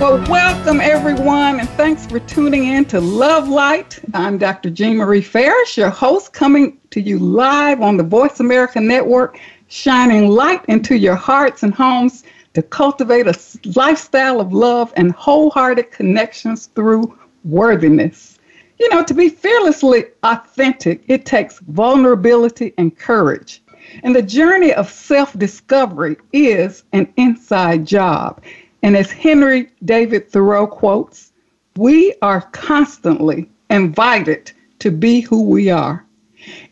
Well, 0.00 0.16
welcome 0.30 0.80
everyone, 0.80 1.60
and 1.60 1.68
thanks 1.68 2.06
for 2.06 2.20
tuning 2.20 2.64
in 2.64 2.86
to 2.86 3.02
Love 3.02 3.50
Light. 3.50 3.98
I'm 4.14 4.38
Dr. 4.38 4.70
Jean 4.70 4.96
Marie 4.96 5.20
Farish, 5.20 5.76
your 5.76 5.90
host, 5.90 6.32
coming 6.32 6.78
to 6.88 7.02
you 7.02 7.18
live 7.18 7.82
on 7.82 7.98
the 7.98 8.02
Voice 8.02 8.40
America 8.40 8.80
Network, 8.80 9.38
shining 9.68 10.30
light 10.30 10.64
into 10.68 10.96
your 10.96 11.16
hearts 11.16 11.64
and 11.64 11.74
homes 11.74 12.24
to 12.54 12.62
cultivate 12.62 13.26
a 13.26 13.38
lifestyle 13.76 14.40
of 14.40 14.54
love 14.54 14.90
and 14.96 15.12
wholehearted 15.12 15.90
connections 15.90 16.70
through 16.74 17.18
worthiness. 17.44 18.38
You 18.78 18.88
know, 18.88 19.04
to 19.04 19.12
be 19.12 19.28
fearlessly 19.28 20.06
authentic, 20.22 21.02
it 21.08 21.26
takes 21.26 21.58
vulnerability 21.58 22.72
and 22.78 22.96
courage. 22.96 23.62
And 24.02 24.16
the 24.16 24.22
journey 24.22 24.72
of 24.72 24.90
self 24.90 25.38
discovery 25.38 26.16
is 26.32 26.84
an 26.94 27.12
inside 27.18 27.84
job. 27.84 28.40
And 28.82 28.96
as 28.96 29.10
Henry 29.10 29.68
David 29.84 30.30
Thoreau 30.30 30.66
quotes, 30.66 31.32
we 31.76 32.14
are 32.22 32.42
constantly 32.52 33.48
invited 33.68 34.52
to 34.80 34.90
be 34.90 35.20
who 35.20 35.42
we 35.42 35.70
are 35.70 36.04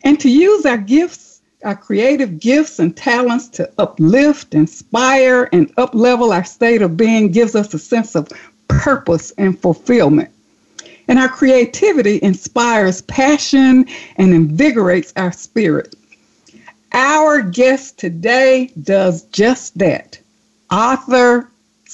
and 0.03 0.19
to 0.19 0.29
use 0.29 0.65
our 0.65 0.77
gifts, 0.77 1.41
our 1.63 1.75
creative 1.75 2.39
gifts 2.39 2.79
and 2.79 2.95
talents 2.95 3.47
to 3.49 3.71
uplift, 3.77 4.55
inspire, 4.55 5.49
and 5.53 5.73
uplevel 5.75 6.33
our 6.33 6.43
state 6.43 6.81
of 6.81 6.97
being 6.97 7.31
gives 7.31 7.55
us 7.55 7.73
a 7.73 7.79
sense 7.79 8.15
of 8.15 8.29
purpose 8.67 9.31
and 9.37 9.59
fulfillment. 9.59 10.29
And 11.07 11.19
our 11.19 11.29
creativity 11.29 12.19
inspires 12.21 13.01
passion 13.03 13.85
and 14.17 14.33
invigorates 14.33 15.11
our 15.15 15.31
spirit. 15.31 15.95
Our 16.91 17.41
guest 17.41 17.97
today 17.97 18.71
does 18.81 19.23
just 19.25 19.77
that. 19.77 20.19
Author, 20.71 21.49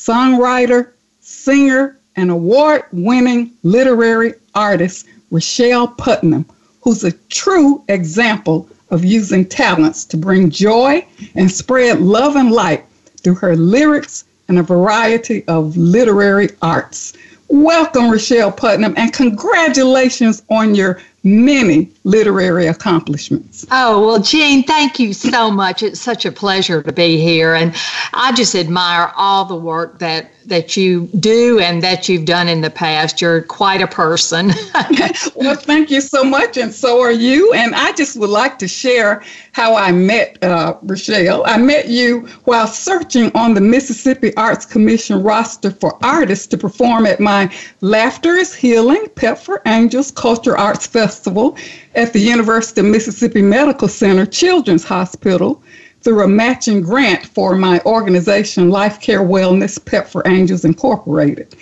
songwriter, 0.06 0.92
singer, 1.22 1.98
and 2.16 2.30
award 2.30 2.84
winning 2.92 3.52
literary 3.64 4.34
artist 4.54 5.08
Rochelle 5.32 5.88
Putnam, 5.88 6.46
who's 6.82 7.04
a 7.04 7.12
true 7.30 7.84
example 7.90 8.70
of 8.92 9.04
using 9.04 9.46
talents 9.46 10.06
to 10.06 10.18
bring 10.18 10.52
joy 10.52 11.06
and 11.34 11.52
spread 11.52 12.02
love 12.02 12.36
and 12.36 12.52
light 12.52 12.86
through 13.22 13.36
her 13.36 13.56
lyrics 13.56 14.26
and 14.48 14.60
a 14.60 14.64
variety 14.64 15.44
of 15.48 15.76
literary 15.76 16.50
arts. 16.62 17.14
Welcome, 17.48 18.12
Rochelle 18.12 18.52
Putnam, 18.52 18.94
and 18.98 19.12
congratulations 19.12 20.44
on 20.50 20.76
your 20.76 21.00
many 21.26 21.92
literary 22.04 22.68
accomplishments. 22.68 23.66
Oh, 23.72 24.06
well, 24.06 24.20
Jean, 24.20 24.64
thank 24.64 25.00
you 25.00 25.12
so 25.12 25.50
much. 25.50 25.82
It's 25.82 26.00
such 26.00 26.24
a 26.24 26.32
pleasure 26.32 26.84
to 26.84 26.94
be 26.94 27.20
here. 27.20 27.56
And 27.56 27.76
I 28.14 28.32
just 28.34 28.54
admire 28.54 29.12
all 29.18 29.44
the 29.44 29.56
work 29.56 29.98
that, 30.00 30.30
that 30.46 30.78
you 30.78 31.10
do 31.20 31.60
and 31.60 31.82
that 31.82 32.08
you've 32.08 32.26
done 32.26 32.48
in 32.48 32.62
the 32.62 32.70
past. 32.70 33.22
You're 33.22 33.42
quite 33.42 33.82
a 33.82 33.88
person. 33.88 34.52
well, 35.36 35.56
thank 35.56 35.90
you 35.90 36.00
so 36.00 36.24
much. 36.24 36.58
And 36.58 36.72
so 36.72 37.02
are 37.02 37.12
you. 37.12 37.52
And 37.54 37.74
I 37.74 37.92
just 37.94 38.18
would 38.18 38.30
like 38.30 38.60
to 38.60 38.68
share 38.68 39.24
how 39.52 39.76
I 39.76 39.92
met 39.92 40.38
uh, 40.44 40.78
Rochelle. 40.84 41.44
I 41.48 41.58
met 41.58 41.88
you 41.88 42.28
while 42.44 42.68
searching 42.68 43.32
on 43.34 43.56
the 43.56 43.62
Mississippi 43.62 44.36
Arts 44.38 44.66
Commission 44.66 45.24
roster 45.24 45.72
for 45.72 45.98
artists 46.06 46.46
to 46.48 46.58
perform 46.58 47.08
at 47.08 47.20
my 47.20 47.52
Laughter 47.82 48.36
is 48.36 48.54
Healing 48.54 49.08
Pep 49.16 49.40
for 49.40 49.64
Angels 49.66 50.12
Culture 50.12 50.56
Arts 50.56 50.86
Festival 50.86 51.15
Festival 51.16 51.56
at 51.96 52.12
the 52.12 52.20
University 52.20 52.82
of 52.82 52.88
Mississippi 52.88 53.42
Medical 53.42 53.88
Center 53.88 54.26
Children's 54.26 54.84
Hospital 54.84 55.64
through 56.02 56.22
a 56.22 56.28
matching 56.28 56.82
grant 56.82 57.26
for 57.26 57.56
my 57.56 57.80
organization, 57.86 58.70
Life 58.70 59.00
Care 59.00 59.22
Wellness 59.22 59.84
Pep 59.84 60.10
for 60.10 60.28
Angels 60.28 60.66
Incorporated. 60.66 61.56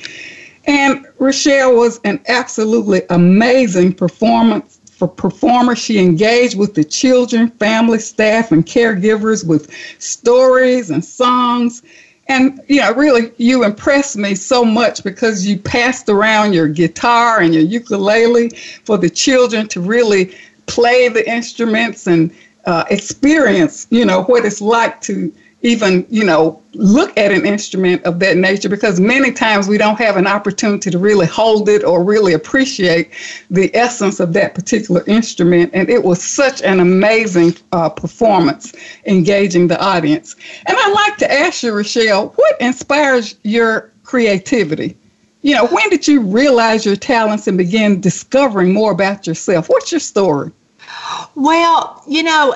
And 0.66 1.06
Rochelle 1.20 1.76
was 1.76 2.00
an 2.04 2.20
absolutely 2.28 3.04
amazing 3.12 3.94
performance 3.94 4.80
for 4.90 5.08
performer. 5.08 5.76
She 5.76 6.00
engaged 6.00 6.58
with 6.58 6.74
the 6.74 6.84
children, 6.84 7.52
family, 7.52 8.00
staff, 8.00 8.52
and 8.52 8.66
caregivers 8.66 9.46
with 9.46 9.70
stories 10.00 10.90
and 10.90 11.06
songs 11.06 11.84
and 12.28 12.62
you 12.68 12.80
know 12.80 12.94
really 12.94 13.32
you 13.38 13.64
impressed 13.64 14.18
me 14.18 14.36
so 14.36 14.64
much 14.64 15.04
because 15.04 15.46
you 15.46 15.58
passed 15.58 16.10
around 16.10 16.54
your 16.54 16.68
guitar 16.68 17.42
and 17.42 17.54
your 17.54 17.64
ukulele 17.64 18.50
for 18.86 18.98
the 18.98 19.10
children 19.10 19.68
to 19.68 19.82
really 19.82 20.36
play 20.66 21.10
the 21.10 21.30
instruments 21.30 22.08
and 22.08 22.34
uh, 22.66 22.86
experience 22.90 23.88
you 23.90 24.06
know 24.06 24.24
what 24.24 24.46
it's 24.46 24.62
like 24.62 25.02
to 25.02 25.34
even, 25.64 26.06
you 26.10 26.26
know, 26.26 26.62
look 26.74 27.18
at 27.18 27.32
an 27.32 27.46
instrument 27.46 28.04
of 28.04 28.20
that 28.20 28.36
nature 28.36 28.68
because 28.68 29.00
many 29.00 29.32
times 29.32 29.68
we 29.68 29.78
don't 29.78 29.98
have 29.98 30.18
an 30.18 30.28
opportunity 30.28 30.92
to 30.92 31.00
really 31.00 31.26
hold 31.26 31.70
it 31.70 31.86
or 31.86 32.04
really 32.04 32.34
appreciate 32.34 33.10
the 33.50 33.74
essence 33.76 34.20
of 34.20 34.34
that 34.34 34.56
particular 34.56 35.04
instrument. 35.08 35.72
And 35.74 35.90
it 35.90 36.04
was 36.04 36.22
such 36.22 36.62
an 36.62 36.82
amazing 36.82 37.56
uh, 37.72 37.90
performance, 37.90 38.74
engaging 39.06 39.68
the 39.68 39.82
audience. 39.82 40.36
And 40.66 40.78
I'd 40.78 40.94
like 40.94 41.18
to 41.20 41.32
ask 41.32 41.64
you, 41.64 41.74
Rochelle, 41.74 42.28
what 42.36 42.60
inspires 42.60 43.36
your 43.44 43.92
creativity? 44.04 44.98
You 45.44 45.56
know, 45.56 45.68
when 45.68 45.90
did 45.90 46.08
you 46.08 46.22
realize 46.22 46.86
your 46.86 46.96
talents 46.98 47.48
and 47.48 47.58
begin 47.58 48.02
discovering 48.02 48.74
more 48.74 48.92
about 48.92 49.28
yourself? 49.28 49.70
What's 49.70 49.92
your 49.92 50.00
story? 50.00 50.52
Well, 51.36 52.04
you 52.08 52.24
know, 52.24 52.56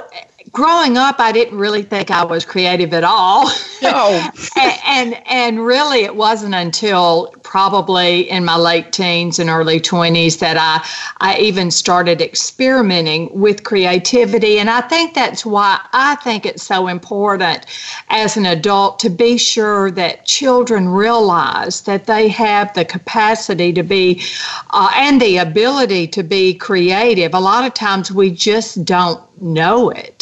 growing 0.51 0.97
up, 0.97 1.19
I 1.19 1.31
didn't 1.31 1.57
really 1.57 1.83
think 1.83 2.11
I 2.11 2.23
was 2.23 2.45
creative 2.45 2.93
at 2.93 3.03
all. 3.03 3.51
Oh. 3.83 4.31
and, 4.55 5.13
and, 5.13 5.27
and 5.27 5.65
really, 5.65 6.03
it 6.03 6.15
wasn't 6.15 6.55
until 6.55 7.33
probably 7.43 8.29
in 8.29 8.43
my 8.43 8.57
late 8.57 8.91
teens 8.91 9.39
and 9.39 9.49
early 9.49 9.79
20s 9.79 10.39
that 10.39 10.57
I 10.57 10.85
I 11.19 11.37
even 11.39 11.71
started 11.71 12.21
experimenting 12.21 13.29
with 13.39 13.63
creativity. 13.63 14.59
And 14.59 14.69
I 14.69 14.81
think 14.81 15.13
that's 15.13 15.45
why 15.45 15.79
I 15.93 16.15
think 16.15 16.45
it's 16.45 16.63
so 16.63 16.87
important 16.87 17.65
as 18.09 18.37
an 18.37 18.45
adult 18.45 18.99
to 18.99 19.09
be 19.09 19.37
sure 19.37 19.91
that 19.91 20.25
children 20.25 20.89
realize 20.89 21.81
that 21.81 22.05
they 22.05 22.27
have 22.29 22.73
the 22.73 22.85
capacity 22.85 23.71
to 23.73 23.83
be 23.83 24.21
uh, 24.71 24.91
and 24.95 25.21
the 25.21 25.37
ability 25.37 26.07
to 26.07 26.23
be 26.23 26.53
creative. 26.53 27.33
A 27.33 27.39
lot 27.39 27.65
of 27.65 27.73
times 27.73 28.11
we 28.11 28.31
just 28.31 28.83
don't 28.85 29.21
know 29.41 29.89
it 29.89 30.16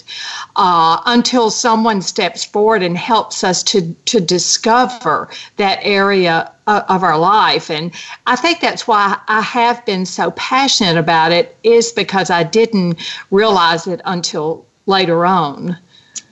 uh, 0.56 1.02
until 1.06 1.50
someone 1.50 2.02
steps 2.02 2.44
forward 2.44 2.84
and 2.84 2.98
helps 2.98 3.44
us 3.44 3.64
to, 3.64 3.94
to 4.06 4.20
discover 4.20 5.30
that 5.58 5.80
area 5.82 6.52
of, 6.68 6.84
of 6.90 7.04
our 7.04 7.18
life. 7.18 7.70
And 7.70 7.92
I 8.28 8.36
think 8.36 8.60
that's 8.60 8.88
why 8.88 9.20
I 9.28 9.42
have 9.42 9.86
been 9.86 10.06
so 10.06 10.32
passionate 10.32 10.98
about 10.98 11.32
it, 11.32 11.58
is 11.64 11.92
because 11.92 12.30
I 12.30 12.44
didn't 12.44 13.00
realize 13.32 13.88
it 13.88 14.02
until 14.06 14.66
later 14.86 15.26
on. 15.26 15.78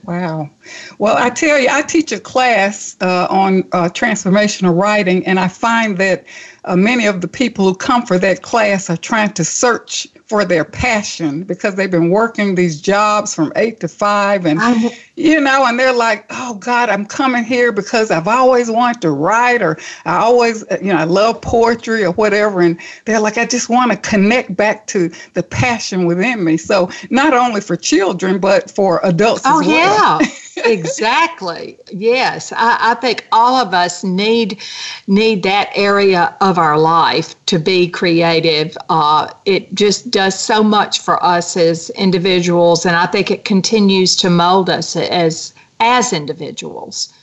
Wow. 0.04 0.50
Well, 0.98 1.16
I 1.16 1.30
tell 1.30 1.58
you, 1.58 1.68
I 1.70 1.80
teach 1.80 2.12
a 2.12 2.20
class 2.20 2.94
uh, 3.00 3.26
on 3.30 3.60
uh, 3.72 3.88
transformational 3.88 4.78
writing, 4.78 5.26
and 5.26 5.40
I 5.40 5.48
find 5.48 5.96
that 5.96 6.26
uh, 6.66 6.76
many 6.76 7.06
of 7.06 7.22
the 7.22 7.28
people 7.28 7.64
who 7.64 7.74
come 7.74 8.04
for 8.04 8.18
that 8.18 8.42
class 8.42 8.90
are 8.90 8.98
trying 8.98 9.32
to 9.32 9.44
search 9.44 10.06
for 10.34 10.44
their 10.44 10.64
passion 10.64 11.44
because 11.44 11.76
they've 11.76 11.92
been 11.92 12.10
working 12.10 12.56
these 12.56 12.80
jobs 12.80 13.32
from 13.32 13.52
eight 13.54 13.78
to 13.78 13.86
five 13.86 14.44
and 14.44 14.58
I, 14.60 14.98
you 15.16 15.40
know 15.40 15.64
and 15.66 15.78
they're 15.78 15.92
like 15.92 16.26
oh 16.30 16.54
god 16.54 16.88
i'm 16.88 17.06
coming 17.06 17.44
here 17.44 17.70
because 17.70 18.10
i've 18.10 18.26
always 18.26 18.70
wanted 18.70 19.00
to 19.00 19.10
write 19.10 19.62
or 19.62 19.78
i 20.04 20.16
always 20.16 20.64
you 20.82 20.92
know 20.92 20.96
i 20.96 21.04
love 21.04 21.40
poetry 21.40 22.04
or 22.04 22.12
whatever 22.12 22.60
and 22.60 22.80
they're 23.04 23.20
like 23.20 23.38
i 23.38 23.46
just 23.46 23.68
want 23.68 23.90
to 23.90 23.96
connect 23.98 24.56
back 24.56 24.86
to 24.86 25.10
the 25.34 25.42
passion 25.42 26.06
within 26.06 26.42
me 26.42 26.56
so 26.56 26.90
not 27.10 27.32
only 27.32 27.60
for 27.60 27.76
children 27.76 28.38
but 28.38 28.70
for 28.70 29.00
adults 29.04 29.42
oh 29.44 29.60
as 29.60 29.66
well. 29.66 30.20
yeah 30.20 30.28
exactly. 30.64 31.78
Yes, 31.90 32.52
I, 32.52 32.92
I, 32.92 32.94
think 32.94 33.26
all 33.32 33.56
of 33.56 33.74
us 33.74 34.04
need 34.04 34.60
need 35.06 35.42
that 35.42 35.70
area 35.74 36.36
of 36.40 36.58
our 36.58 36.78
life 36.78 37.34
to 37.46 37.58
be 37.58 37.88
creative. 37.88 38.76
Uh, 38.88 39.30
it 39.44 39.74
just 39.74 40.10
does 40.10 40.38
so 40.38 40.62
much 40.62 41.00
for 41.00 41.22
us 41.24 41.56
as 41.56 41.90
individuals, 41.90 42.86
and 42.86 42.94
I 42.94 43.06
think 43.06 43.30
it 43.30 43.44
continues 43.44 44.14
to 44.16 44.30
mold 44.30 44.70
us 44.70 44.96
as 45.10 45.54
as 45.80 46.12
individuals. 46.12 47.13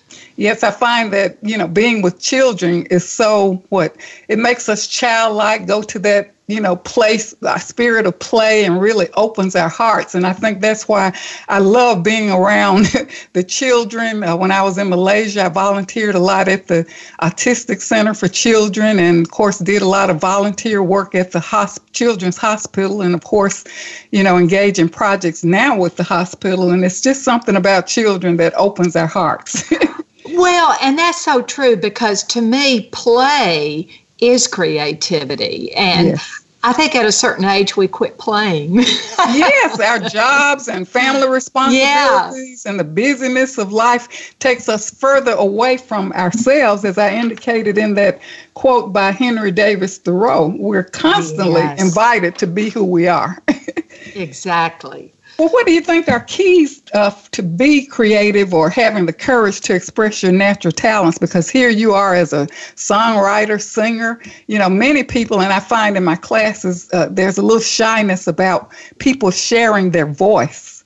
Yes, 0.41 0.63
I 0.63 0.71
find 0.71 1.13
that, 1.13 1.37
you 1.43 1.55
know, 1.55 1.67
being 1.67 2.01
with 2.01 2.19
children 2.19 2.87
is 2.87 3.07
so 3.07 3.63
what 3.69 3.95
it 4.27 4.39
makes 4.39 4.69
us 4.69 4.87
childlike, 4.87 5.67
go 5.67 5.83
to 5.83 5.99
that, 5.99 6.33
you 6.47 6.59
know, 6.59 6.77
place, 6.77 7.35
a 7.43 7.59
spirit 7.59 8.07
of 8.07 8.17
play 8.17 8.65
and 8.65 8.81
really 8.81 9.07
opens 9.13 9.55
our 9.55 9.69
hearts. 9.69 10.15
And 10.15 10.25
I 10.25 10.33
think 10.33 10.59
that's 10.59 10.87
why 10.87 11.15
I 11.47 11.59
love 11.59 12.01
being 12.01 12.31
around 12.31 12.85
the 13.33 13.43
children. 13.43 14.23
Uh, 14.23 14.35
when 14.35 14.51
I 14.51 14.63
was 14.63 14.79
in 14.79 14.89
Malaysia, 14.89 15.45
I 15.45 15.49
volunteered 15.49 16.15
a 16.15 16.19
lot 16.19 16.47
at 16.47 16.65
the 16.65 16.91
Autistic 17.21 17.79
Center 17.79 18.15
for 18.15 18.27
Children 18.27 18.97
and, 18.97 19.23
of 19.23 19.29
course, 19.29 19.59
did 19.59 19.83
a 19.83 19.87
lot 19.87 20.09
of 20.09 20.19
volunteer 20.19 20.81
work 20.81 21.13
at 21.13 21.33
the 21.33 21.39
hosp- 21.39 21.93
Children's 21.93 22.37
Hospital 22.37 23.03
and, 23.03 23.13
of 23.13 23.23
course, 23.23 23.63
you 24.11 24.23
know, 24.23 24.39
engage 24.39 24.79
in 24.79 24.89
projects 24.89 25.43
now 25.43 25.77
with 25.77 25.97
the 25.97 26.03
hospital. 26.03 26.71
And 26.71 26.83
it's 26.83 26.99
just 26.99 27.21
something 27.21 27.55
about 27.55 27.85
children 27.85 28.37
that 28.37 28.55
opens 28.55 28.95
our 28.95 29.05
hearts. 29.05 29.71
Well, 30.25 30.75
and 30.81 30.97
that's 30.97 31.21
so 31.21 31.41
true 31.41 31.75
because 31.75 32.23
to 32.25 32.41
me, 32.41 32.89
play 32.91 33.87
is 34.19 34.47
creativity. 34.47 35.73
And 35.73 36.09
yes. 36.09 36.41
I 36.63 36.73
think 36.73 36.93
at 36.93 37.05
a 37.05 37.11
certain 37.11 37.43
age 37.43 37.75
we 37.75 37.87
quit 37.87 38.19
playing. 38.19 38.75
yes, 38.81 39.79
our 39.79 39.99
jobs 39.99 40.67
and 40.67 40.87
family 40.87 41.27
responsibilities 41.27 42.63
yeah. 42.63 42.69
and 42.69 42.79
the 42.79 42.83
busyness 42.83 43.57
of 43.57 43.73
life 43.73 44.37
takes 44.37 44.69
us 44.69 44.91
further 44.91 45.31
away 45.31 45.77
from 45.77 46.11
ourselves, 46.13 46.85
as 46.85 46.99
I 46.99 47.15
indicated 47.15 47.79
in 47.79 47.95
that 47.95 48.21
quote 48.53 48.93
by 48.93 49.11
Henry 49.11 49.51
David 49.51 49.89
Thoreau. 49.89 50.53
We're 50.55 50.83
constantly 50.83 51.61
yes. 51.61 51.81
invited 51.81 52.37
to 52.37 52.47
be 52.47 52.69
who 52.69 52.83
we 52.83 53.07
are. 53.07 53.41
exactly. 54.15 55.13
Well, 55.41 55.49
what 55.49 55.65
do 55.65 55.73
you 55.73 55.81
think 55.81 56.07
are 56.07 56.19
keys 56.19 56.83
uh, 56.93 57.09
to 57.31 57.41
be 57.41 57.83
creative 57.83 58.53
or 58.53 58.69
having 58.69 59.07
the 59.07 59.13
courage 59.13 59.59
to 59.61 59.73
express 59.73 60.21
your 60.21 60.31
natural 60.31 60.71
talents? 60.71 61.17
Because 61.17 61.49
here 61.49 61.69
you 61.69 61.93
are 61.93 62.13
as 62.13 62.31
a 62.31 62.45
songwriter, 62.75 63.59
singer. 63.59 64.21
You 64.45 64.59
know, 64.59 64.69
many 64.69 65.01
people, 65.01 65.41
and 65.41 65.51
I 65.51 65.59
find 65.59 65.97
in 65.97 66.03
my 66.03 66.15
classes, 66.15 66.93
uh, 66.93 67.07
there's 67.09 67.39
a 67.39 67.41
little 67.41 67.59
shyness 67.59 68.27
about 68.27 68.71
people 68.99 69.31
sharing 69.31 69.89
their 69.89 70.05
voice. 70.05 70.83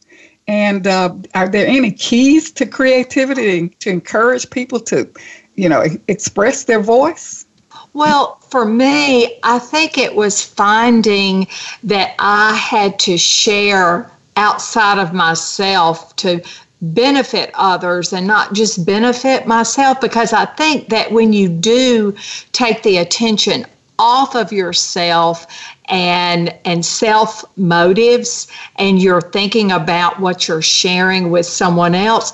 And 0.48 0.88
uh, 0.88 1.14
are 1.34 1.50
there 1.50 1.68
any 1.68 1.92
keys 1.92 2.50
to 2.52 2.66
creativity 2.66 3.68
to 3.68 3.90
encourage 3.90 4.50
people 4.50 4.80
to, 4.80 5.06
you 5.56 5.68
know, 5.68 5.84
express 6.08 6.64
their 6.64 6.80
voice? 6.80 7.46
Well, 7.92 8.36
for 8.50 8.64
me, 8.64 9.38
I 9.44 9.60
think 9.60 9.98
it 9.98 10.16
was 10.16 10.42
finding 10.42 11.48
that 11.84 12.16
I 12.20 12.56
had 12.56 12.98
to 13.00 13.18
share 13.18 14.10
outside 14.38 15.00
of 15.00 15.14
myself 15.14 16.16
to 16.18 16.42
benefit 16.82 17.52
others 17.54 18.14
and 18.14 18.28
not 18.28 18.54
just 18.54 18.86
benefit 18.86 19.48
myself 19.48 20.00
because 20.02 20.34
I 20.34 20.46
think 20.46 20.90
that 20.90 21.12
when 21.12 21.34
you 21.34 21.50
do 21.50 22.16
take 22.52 22.84
the 22.84 22.98
attention 22.98 23.66
off 23.98 24.36
of 24.36 24.52
yourself 24.52 25.48
and 25.86 26.54
and 26.66 26.86
self 26.86 27.46
motives 27.58 28.48
and 28.76 29.02
you're 29.02 29.22
thinking 29.22 29.72
about 29.72 30.20
what 30.20 30.48
you're 30.48 30.62
sharing 30.62 31.32
with 31.32 31.46
someone 31.46 31.96
else 31.96 32.34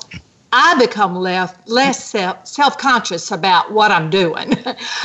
I 0.54 0.76
become 0.80 1.16
less 1.16 1.54
less 1.66 2.04
self 2.04 2.46
self 2.46 2.78
conscious 2.78 3.32
about 3.32 3.72
what 3.72 3.92
I'm 3.92 4.10
doing. 4.10 4.58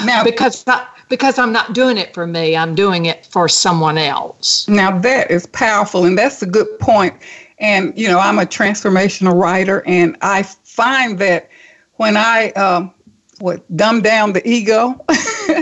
Now, 0.04 0.24
because 0.30 0.64
I, 0.66 0.86
because 1.08 1.38
I'm 1.38 1.52
not 1.52 1.74
doing 1.74 1.96
it 1.96 2.14
for 2.14 2.26
me, 2.26 2.56
I'm 2.56 2.74
doing 2.74 3.06
it 3.06 3.26
for 3.26 3.48
someone 3.48 3.98
else. 3.98 4.68
Now, 4.68 4.98
that 4.98 5.30
is 5.30 5.46
powerful, 5.46 6.04
and 6.04 6.18
that's 6.18 6.42
a 6.42 6.46
good 6.46 6.78
point. 6.78 7.14
And, 7.58 7.96
you 7.98 8.08
know, 8.08 8.18
I'm 8.18 8.38
a 8.38 8.44
transformational 8.44 9.40
writer, 9.40 9.82
and 9.86 10.16
I 10.20 10.42
find 10.42 11.18
that 11.20 11.48
when 11.94 12.16
I, 12.16 12.50
um, 12.50 12.92
what, 13.38 13.64
dumb 13.76 14.02
down 14.02 14.32
the 14.32 14.46
ego. 14.48 15.04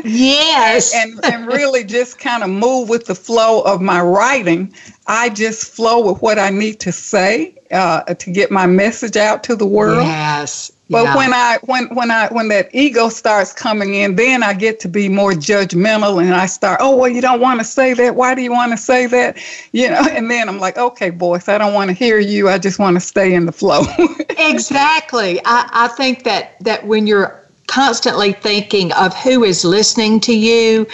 yes. 0.05 0.95
and, 0.97 1.21
and 1.25 1.47
really 1.47 1.85
just 1.85 2.19
kind 2.19 2.43
of 2.43 2.51
move 2.51 2.89
with 2.89 3.07
the 3.07 3.15
flow 3.15 3.61
of 3.63 3.81
my 3.81 4.01
writing, 4.01 4.75
I 5.07 5.29
just 5.29 5.73
flow 5.73 6.13
with 6.13 6.23
what 6.23 6.39
I 6.39 6.51
need 6.51 6.81
to 6.81 6.93
say 6.93 7.57
uh, 7.71 8.03
to 8.03 8.31
get 8.31 8.51
my 8.51 8.67
message 8.67 9.17
out 9.17 9.45
to 9.45 9.57
the 9.57 9.67
world. 9.67 10.07
Yes. 10.07 10.73
But 10.91 11.05
yeah. 11.05 11.17
when 11.17 11.33
I 11.33 11.59
when 11.63 11.87
when 11.95 12.11
I 12.11 12.29
when 12.29 12.49
that 12.49 12.69
ego 12.75 13.09
starts 13.09 13.55
coming 13.55 13.95
in, 13.95 14.17
then 14.17 14.43
I 14.43 14.53
get 14.53 14.81
to 14.81 14.89
be 14.89 15.09
more 15.09 15.33
judgmental 15.33 16.23
and 16.23 16.35
I 16.35 16.45
start, 16.45 16.81
oh 16.83 16.95
well, 16.97 17.09
you 17.09 17.23
don't 17.23 17.41
want 17.41 17.61
to 17.61 17.65
say 17.65 17.95
that. 17.95 18.17
Why 18.17 18.35
do 18.35 18.43
you 18.43 18.53
want 18.53 18.73
to 18.73 18.79
say 18.79 19.07
that? 19.07 19.39
You 19.73 19.91
know, 19.91 20.05
and 20.09 20.31
then 20.31 20.49
I'm 20.49 20.61
like, 20.61 20.79
okay, 20.79 21.11
boys, 21.11 21.49
I 21.49 21.59
don't 21.59 21.75
want 21.75 21.89
to 21.89 21.95
hear 21.95 22.21
you. 22.21 22.49
I 22.49 22.59
just 22.59 22.79
want 22.79 22.95
to 22.95 23.01
stay 23.01 23.35
in 23.35 23.45
the 23.45 23.51
flow. 23.51 23.83
exactly. 24.39 25.41
I, 25.45 25.69
I 25.73 25.89
think 25.89 26.23
that 26.25 26.57
that 26.61 26.87
when 26.87 27.07
you're 27.09 27.44
constantly 27.67 28.33
thinking 28.33 28.93
of 28.93 29.15
who 29.17 29.45
is 29.45 29.65
listening 29.65 30.21
to 30.21 30.37
you, 30.37 30.87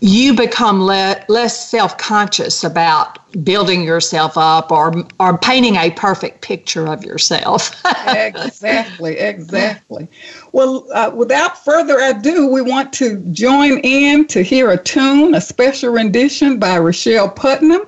you 0.00 0.34
become 0.34 0.82
le- 0.82 1.22
less 1.28 1.68
self 1.68 1.96
conscious 1.98 2.64
about 2.64 3.18
building 3.44 3.82
yourself 3.82 4.36
up 4.36 4.72
or, 4.72 5.04
or 5.20 5.38
painting 5.38 5.76
a 5.76 5.90
perfect 5.92 6.40
picture 6.40 6.86
of 6.88 7.04
yourself. 7.04 7.80
exactly, 8.06 9.18
exactly. 9.18 10.08
Well, 10.52 10.86
uh, 10.92 11.10
without 11.14 11.64
further 11.64 11.98
ado, 12.00 12.48
we 12.48 12.62
want 12.62 12.92
to 12.94 13.18
join 13.32 13.78
in 13.78 14.26
to 14.28 14.42
hear 14.42 14.70
a 14.70 14.82
tune, 14.82 15.34
a 15.34 15.40
special 15.40 15.92
rendition 15.92 16.58
by 16.58 16.78
Rochelle 16.78 17.28
Putnam. 17.28 17.82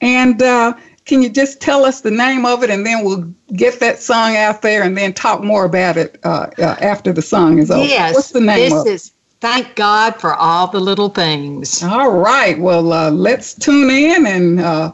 And 0.00 0.42
uh, 0.42 0.74
can 1.08 1.22
you 1.22 1.30
just 1.30 1.58
tell 1.62 1.86
us 1.86 2.02
the 2.02 2.10
name 2.10 2.44
of 2.44 2.62
it, 2.62 2.68
and 2.68 2.84
then 2.84 3.02
we'll 3.02 3.22
get 3.54 3.80
that 3.80 3.98
song 3.98 4.36
out 4.36 4.60
there, 4.60 4.82
and 4.82 4.94
then 4.96 5.14
talk 5.14 5.42
more 5.42 5.64
about 5.64 5.96
it 5.96 6.20
uh, 6.22 6.50
uh, 6.58 6.76
after 6.82 7.14
the 7.14 7.22
song 7.22 7.58
is 7.58 7.70
over. 7.70 7.82
Yes, 7.82 8.14
what's 8.14 8.30
the 8.30 8.42
name 8.42 8.56
this 8.58 8.72
of 8.74 8.86
it? 8.86 8.90
Is- 8.92 9.12
Thank 9.40 9.74
God 9.76 10.20
for 10.20 10.34
all 10.34 10.66
the 10.66 10.80
little 10.80 11.08
things. 11.08 11.82
All 11.82 12.10
right. 12.10 12.58
Well, 12.58 12.92
uh, 12.92 13.10
let's 13.10 13.54
tune 13.54 13.88
in 13.88 14.26
and 14.26 14.60
uh, 14.60 14.92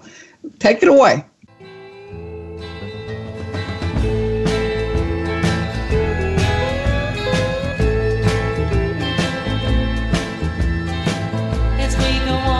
take 0.58 0.82
it 0.82 0.88
away. 0.88 1.24
It's 11.78 11.96
we 11.98 12.18
go 12.24 12.53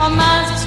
or 0.00 0.08
miles 0.08 0.59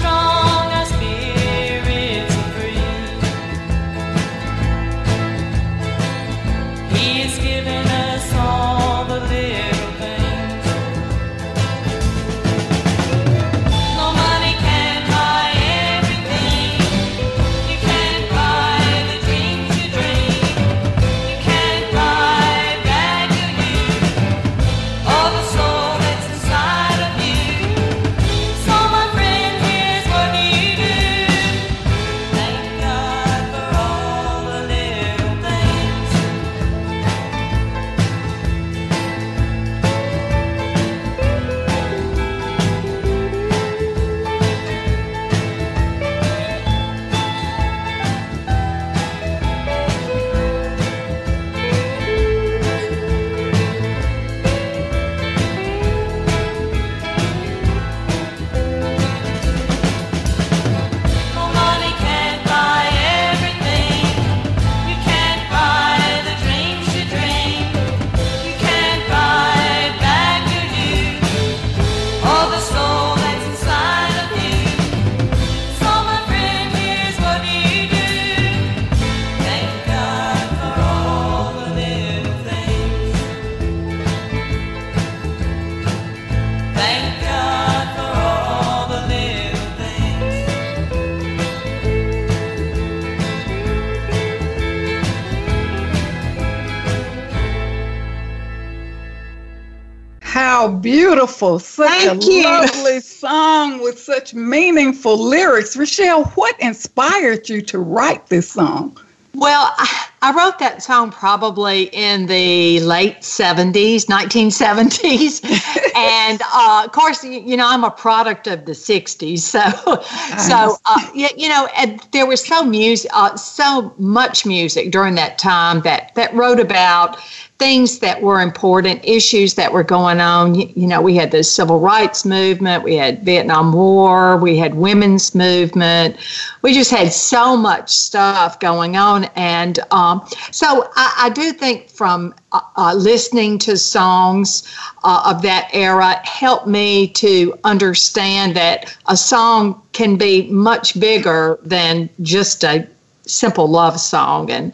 Wow, 100.63 100.77
beautiful. 100.79 101.59
Such 101.59 101.89
Thank 101.89 102.23
a 102.23 102.25
you. 102.25 102.43
lovely 102.43 103.01
song 103.01 103.81
with 103.81 103.99
such 103.99 104.33
meaningful 104.33 105.17
lyrics. 105.17 105.75
Rochelle, 105.75 106.23
what 106.35 106.57
inspired 106.59 107.49
you 107.49 107.61
to 107.63 107.79
write 107.79 108.27
this 108.27 108.51
song? 108.51 108.97
Well, 109.35 109.73
I 110.21 110.31
wrote 110.31 110.59
that 110.59 110.81
song 110.83 111.11
probably 111.11 111.89
in 111.91 112.27
the 112.27 112.79
late 112.81 113.21
70s, 113.21 114.05
1970s. 114.05 115.43
and 115.95 116.41
uh, 116.53 116.83
of 116.85 116.91
course, 116.93 117.25
you 117.25 117.57
know, 117.57 117.67
I'm 117.67 117.83
a 117.83 117.91
product 117.91 118.47
of 118.47 118.65
the 118.65 118.71
60s. 118.71 119.39
So, 119.39 119.59
nice. 119.59 120.47
so 120.47 120.77
uh, 120.85 121.09
you, 121.13 121.27
you 121.35 121.49
know, 121.49 121.67
there 122.11 122.25
was 122.25 122.45
so 122.45 122.63
music, 122.63 123.11
uh, 123.13 123.35
so 123.35 123.93
much 123.97 124.45
music 124.45 124.91
during 124.91 125.15
that 125.15 125.39
time 125.39 125.81
that, 125.81 126.15
that 126.15 126.33
wrote 126.33 126.61
about 126.61 127.17
things 127.63 127.99
that 127.99 128.21
were 128.21 128.41
important, 128.41 128.99
issues 129.05 129.53
that 129.53 129.71
were 129.71 129.85
going 129.85 130.19
on. 130.19 130.53
You, 130.53 130.85
know, 130.85 131.01
we 131.01 131.15
had 131.15 131.31
the 131.31 131.45
civil 131.45 131.79
rights 131.79 132.25
movement, 132.25 132.83
we 132.83 132.95
had 132.95 133.23
Vietnam 133.23 133.71
War, 133.71 134.35
we 134.35 134.57
had 134.57 134.75
women's 134.75 135.33
movement. 135.33 136.17
We 136.61 136.73
just 136.73 136.91
had 136.91 137.13
so 137.13 137.55
much 137.55 137.89
stuff 137.89 138.59
going 138.59 138.97
on, 138.97 139.29
and 139.37 139.79
um, 139.91 140.27
so 140.51 140.89
I, 140.97 141.27
I, 141.27 141.29
do 141.29 141.53
think 141.53 141.89
from 141.89 142.35
uh, 142.51 142.59
uh, 142.75 142.95
listening 142.95 143.59
to 143.59 143.77
songs 143.77 144.69
uh, 145.05 145.31
of 145.33 145.41
that 145.43 145.69
era 145.71 146.19
helped 146.25 146.67
me 146.67 147.07
to 147.23 147.57
understand 147.63 148.57
that 148.57 148.93
a 149.07 149.15
song 149.15 149.81
can 149.93 150.17
be 150.17 150.49
much 150.51 150.99
bigger 150.99 151.59
than 151.63 152.09
just 152.21 152.65
a 152.65 152.85
simple 153.25 153.67
love 153.67 153.99
song. 153.99 154.49
And 154.51 154.73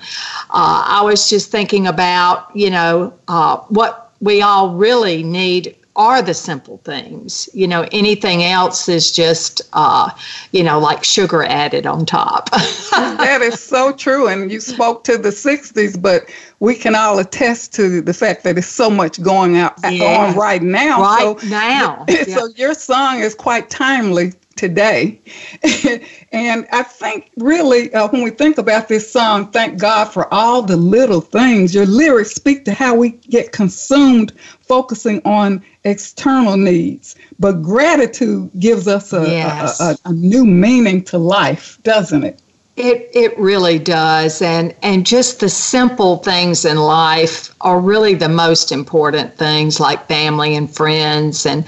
uh, 0.49 0.83
I 0.87 1.01
was 1.03 1.29
just 1.29 1.51
thinking 1.51 1.87
about, 1.87 2.55
you 2.55 2.69
know, 2.69 3.13
uh, 3.27 3.57
what 3.69 4.11
we 4.19 4.41
all 4.41 4.75
really 4.75 5.23
need 5.23 5.75
are 5.95 6.21
the 6.21 6.33
simple 6.33 6.77
things. 6.85 7.49
You 7.53 7.67
know, 7.67 7.85
anything 7.91 8.43
else 8.43 8.87
is 8.87 9.11
just, 9.11 9.61
uh, 9.73 10.09
you 10.53 10.63
know, 10.63 10.79
like 10.79 11.03
sugar 11.03 11.43
added 11.43 11.85
on 11.85 12.05
top. 12.05 12.49
that 12.91 13.41
is 13.41 13.59
so 13.59 13.91
true. 13.91 14.27
And 14.27 14.49
you 14.49 14.61
spoke 14.61 15.03
to 15.05 15.17
the 15.17 15.29
60s, 15.29 16.01
but 16.01 16.29
we 16.61 16.75
can 16.75 16.95
all 16.95 17.19
attest 17.19 17.73
to 17.75 18.01
the 18.01 18.13
fact 18.13 18.45
that 18.45 18.53
there's 18.53 18.65
so 18.65 18.89
much 18.89 19.21
going 19.21 19.57
out 19.57 19.83
on 19.83 20.35
right 20.35 20.61
now. 20.61 21.01
Right 21.01 21.39
so, 21.39 21.47
now. 21.47 22.05
So 22.29 22.47
yeah. 22.47 22.53
your 22.55 22.73
song 22.73 23.19
is 23.19 23.35
quite 23.35 23.69
timely 23.69 24.33
today. 24.59 25.21
and 26.33 26.67
I 26.71 26.83
think 26.83 27.31
really, 27.37 27.93
uh, 27.93 28.09
when 28.09 28.21
we 28.21 28.29
think 28.29 28.57
about 28.57 28.89
this 28.89 29.09
song, 29.09 29.51
thank 29.51 29.79
God 29.79 30.05
for 30.05 30.31
all 30.33 30.61
the 30.61 30.75
little 30.75 31.21
things. 31.21 31.73
Your 31.73 31.85
lyrics 31.85 32.31
speak 32.31 32.65
to 32.65 32.73
how 32.73 32.93
we 32.93 33.11
get 33.11 33.53
consumed 33.53 34.33
focusing 34.61 35.21
on 35.23 35.63
external 35.85 36.57
needs. 36.57 37.15
But 37.39 37.61
gratitude 37.61 38.51
gives 38.59 38.87
us 38.87 39.13
a, 39.13 39.21
yes. 39.27 39.79
a, 39.79 39.83
a, 39.83 39.97
a 40.09 40.13
new 40.13 40.45
meaning 40.45 41.05
to 41.05 41.17
life, 41.17 41.79
doesn't 41.83 42.25
it? 42.25 42.41
It 42.79 43.09
it 43.13 43.37
really 43.37 43.77
does, 43.77 44.41
and 44.41 44.73
and 44.81 45.05
just 45.05 45.41
the 45.41 45.49
simple 45.49 46.15
things 46.19 46.63
in 46.63 46.77
life 46.77 47.53
are 47.59 47.77
really 47.77 48.13
the 48.13 48.29
most 48.29 48.71
important 48.71 49.35
things, 49.35 49.81
like 49.81 50.07
family 50.07 50.55
and 50.55 50.73
friends, 50.73 51.45
and 51.45 51.65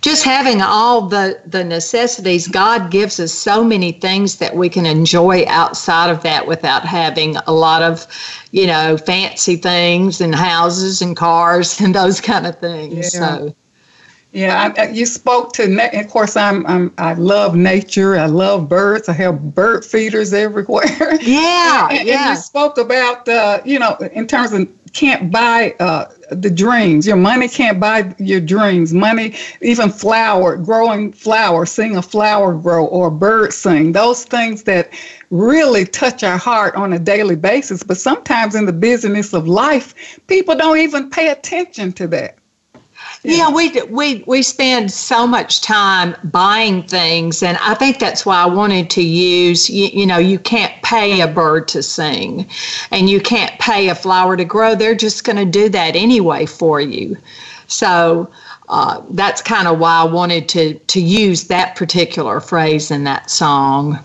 just 0.00 0.24
having 0.24 0.62
all 0.62 1.06
the 1.06 1.38
the 1.44 1.64
necessities. 1.64 2.48
God 2.48 2.90
gives 2.90 3.20
us 3.20 3.30
so 3.30 3.62
many 3.62 3.92
things 3.92 4.36
that 4.36 4.56
we 4.56 4.70
can 4.70 4.86
enjoy 4.86 5.44
outside 5.48 6.08
of 6.08 6.22
that 6.22 6.46
without 6.46 6.86
having 6.86 7.36
a 7.46 7.52
lot 7.52 7.82
of, 7.82 8.06
you 8.50 8.66
know, 8.66 8.96
fancy 8.96 9.56
things 9.56 10.22
and 10.22 10.34
houses 10.34 11.02
and 11.02 11.14
cars 11.14 11.78
and 11.82 11.94
those 11.94 12.22
kind 12.22 12.46
of 12.46 12.58
things. 12.58 13.12
Yeah. 13.12 13.20
So. 13.20 13.54
Yeah, 14.34 14.74
I, 14.76 14.88
you 14.88 15.06
spoke 15.06 15.52
to. 15.54 15.68
Na- 15.68 15.90
of 15.92 16.08
course, 16.08 16.36
I'm, 16.36 16.66
I'm. 16.66 16.92
I 16.98 17.14
love 17.14 17.54
nature. 17.54 18.16
I 18.16 18.26
love 18.26 18.68
birds. 18.68 19.08
I 19.08 19.12
have 19.12 19.54
bird 19.54 19.84
feeders 19.84 20.32
everywhere. 20.32 21.20
Yeah, 21.22 21.88
and, 21.92 22.06
yeah. 22.06 22.30
And 22.30 22.30
you 22.30 22.42
spoke 22.42 22.76
about, 22.76 23.28
uh, 23.28 23.60
you 23.64 23.78
know, 23.78 23.96
in 24.12 24.26
terms 24.26 24.52
of 24.52 24.68
can't 24.92 25.30
buy 25.30 25.74
uh, 25.78 26.06
the 26.30 26.50
dreams. 26.50 27.06
Your 27.06 27.16
money 27.16 27.48
can't 27.48 27.78
buy 27.78 28.14
your 28.18 28.40
dreams. 28.40 28.92
Money, 28.92 29.34
even 29.60 29.90
flower, 29.90 30.56
growing 30.56 31.12
flower, 31.12 31.66
seeing 31.66 31.96
a 31.96 32.02
flower 32.02 32.54
grow 32.54 32.86
or 32.86 33.08
a 33.08 33.10
bird 33.10 33.52
sing. 33.52 33.92
Those 33.92 34.24
things 34.24 34.62
that 34.64 34.92
really 35.30 35.84
touch 35.84 36.22
our 36.22 36.38
heart 36.38 36.74
on 36.76 36.92
a 36.92 36.98
daily 36.98 37.36
basis. 37.36 37.82
But 37.82 37.98
sometimes 37.98 38.54
in 38.54 38.66
the 38.66 38.72
busyness 38.72 39.32
of 39.32 39.46
life, 39.46 40.18
people 40.26 40.56
don't 40.56 40.78
even 40.78 41.10
pay 41.10 41.30
attention 41.30 41.92
to 41.92 42.06
that. 42.08 42.38
Yeah, 43.22 43.50
we 43.50 43.70
we 43.84 44.22
we 44.26 44.42
spend 44.42 44.92
so 44.92 45.26
much 45.26 45.62
time 45.62 46.14
buying 46.24 46.82
things, 46.82 47.42
and 47.42 47.56
I 47.58 47.74
think 47.74 47.98
that's 47.98 48.26
why 48.26 48.42
I 48.42 48.46
wanted 48.46 48.90
to 48.90 49.02
use. 49.02 49.70
You, 49.70 49.86
you, 49.86 50.06
know, 50.06 50.18
you 50.18 50.38
can't 50.38 50.74
pay 50.82 51.22
a 51.22 51.26
bird 51.26 51.66
to 51.68 51.82
sing, 51.82 52.46
and 52.90 53.08
you 53.08 53.20
can't 53.20 53.58
pay 53.58 53.88
a 53.88 53.94
flower 53.94 54.36
to 54.36 54.44
grow. 54.44 54.74
They're 54.74 54.94
just 54.94 55.24
going 55.24 55.36
to 55.36 55.46
do 55.46 55.70
that 55.70 55.96
anyway 55.96 56.44
for 56.44 56.82
you. 56.82 57.16
So 57.66 58.30
uh, 58.68 59.02
that's 59.10 59.40
kind 59.40 59.68
of 59.68 59.78
why 59.78 60.00
I 60.00 60.04
wanted 60.04 60.48
to 60.50 60.74
to 60.74 61.00
use 61.00 61.44
that 61.44 61.76
particular 61.76 62.40
phrase 62.40 62.90
in 62.90 63.04
that 63.04 63.30
song. 63.30 63.98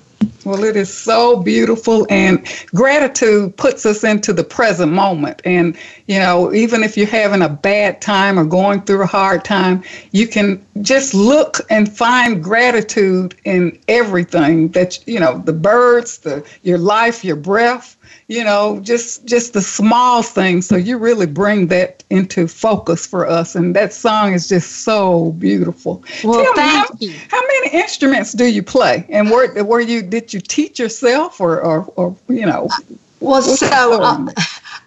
Well, 0.46 0.64
it 0.64 0.78
is 0.78 0.92
so 0.92 1.44
beautiful, 1.44 2.08
and 2.10 2.48
gratitude 2.68 3.58
puts 3.58 3.86
us 3.86 4.06
into 4.06 4.32
the 4.32 4.44
present 4.44 4.92
moment. 4.92 5.42
And, 5.44 5.78
you 6.08 6.18
know, 6.18 6.54
even 6.54 6.82
if 6.82 6.96
you're 6.96 7.08
having 7.08 7.42
a 7.42 7.50
bad 7.50 8.02
time 8.02 8.40
or 8.40 8.46
going 8.46 8.82
through 8.82 9.04
a 9.04 9.06
hard 9.06 9.44
time, 9.44 9.84
you 10.12 10.28
can 10.28 10.66
just 10.82 11.14
look 11.14 11.58
and 11.70 11.92
find 11.92 12.42
gratitude 12.42 13.36
in 13.44 13.78
everything 13.90 14.70
that, 14.70 15.06
you 15.06 15.20
know, 15.20 15.40
the 15.40 15.54
birds, 15.54 16.20
the, 16.20 16.46
your 16.64 16.78
life, 16.78 17.26
your 17.26 17.36
breath, 17.36 17.98
you 18.28 18.44
know, 18.44 18.80
just 18.82 19.26
just 19.26 19.54
the 19.54 19.62
small 19.62 20.22
things. 20.22 20.68
So 20.68 20.76
you 20.76 20.98
really 20.98 21.26
bring 21.26 21.68
that 21.68 22.04
into 22.10 22.48
focus 22.48 23.06
for 23.06 23.28
us, 23.28 23.56
and 23.56 23.76
that 23.76 23.94
song 23.94 24.34
is 24.34 24.48
just 24.48 24.84
so 24.84 25.32
beautiful. 25.34 26.04
Well, 26.24 26.44
Tell 26.44 26.54
thank 26.56 27.00
me, 27.00 27.08
how, 27.08 27.14
you. 27.14 27.20
How 27.30 27.42
many 27.42 27.70
instruments 27.72 28.34
do 28.34 28.46
you 28.46 28.64
play, 28.64 29.06
and 29.10 29.30
where 29.30 29.64
were 29.64 29.82
you? 29.82 30.02
Did 30.02 30.34
you 30.34 30.40
teach 30.40 30.80
yourself, 30.80 31.42
or 31.42 31.62
or, 31.62 31.92
or 31.96 32.16
you 32.28 32.46
know? 32.46 32.70
Well, 33.20 33.42
so 33.42 34.20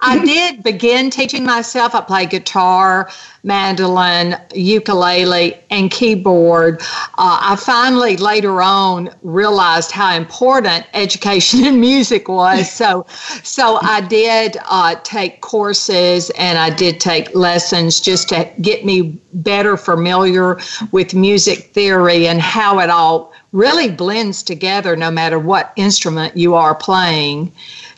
I 0.04 0.24
did 0.24 0.64
begin 0.64 1.10
teaching 1.10 1.44
myself. 1.44 1.94
I 1.94 2.00
play 2.00 2.26
guitar, 2.26 3.08
mandolin, 3.44 4.36
ukulele, 4.52 5.54
and 5.70 5.92
keyboard. 5.92 6.80
Uh, 6.82 7.38
I 7.40 7.56
finally 7.56 8.16
later 8.16 8.60
on 8.60 9.10
realized 9.22 9.92
how 9.92 10.16
important 10.16 10.86
education 10.92 11.64
in 11.64 11.80
music 11.80 12.28
was. 12.28 12.70
So, 12.82 13.06
so 13.44 13.78
I 13.80 14.00
did 14.00 14.56
uh, 14.68 14.96
take 15.04 15.40
courses 15.40 16.30
and 16.30 16.58
I 16.58 16.70
did 16.70 16.98
take 16.98 17.32
lessons 17.36 18.00
just 18.00 18.28
to 18.30 18.50
get 18.60 18.84
me 18.84 19.20
better 19.34 19.76
familiar 19.76 20.58
with 20.90 21.14
music 21.14 21.72
theory 21.72 22.26
and 22.26 22.40
how 22.40 22.80
it 22.80 22.90
all 22.90 23.32
really 23.52 23.90
blends 23.90 24.42
together 24.42 24.96
no 24.96 25.10
matter 25.12 25.38
what 25.38 25.72
instrument 25.76 26.36
you 26.36 26.54
are 26.54 26.74
playing. 26.74 27.52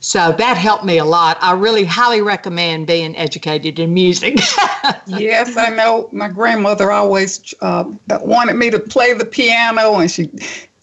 So 0.05 0.33
that 0.33 0.59
helped 0.59 0.85
me 0.85 0.99
a 0.99 1.05
lot. 1.05 1.39
I 1.41 1.53
really 1.55 1.85
highly 1.85 2.21
recommend 2.21 2.87
being 2.87 3.17
educated 3.17 3.79
in 3.79 3.95
music. 3.95 4.35
yes, 5.07 5.57
I 5.57 5.71
know. 5.71 6.11
My 6.13 6.29
grandmother 6.29 6.93
always 6.93 7.55
uh, 7.63 7.91
wanted 8.11 8.55
me 8.55 8.71
to 8.71 8.79
play 8.79 9.15
the 9.15 9.25
piano, 9.25 9.95
and 9.95 10.11
she 10.11 10.31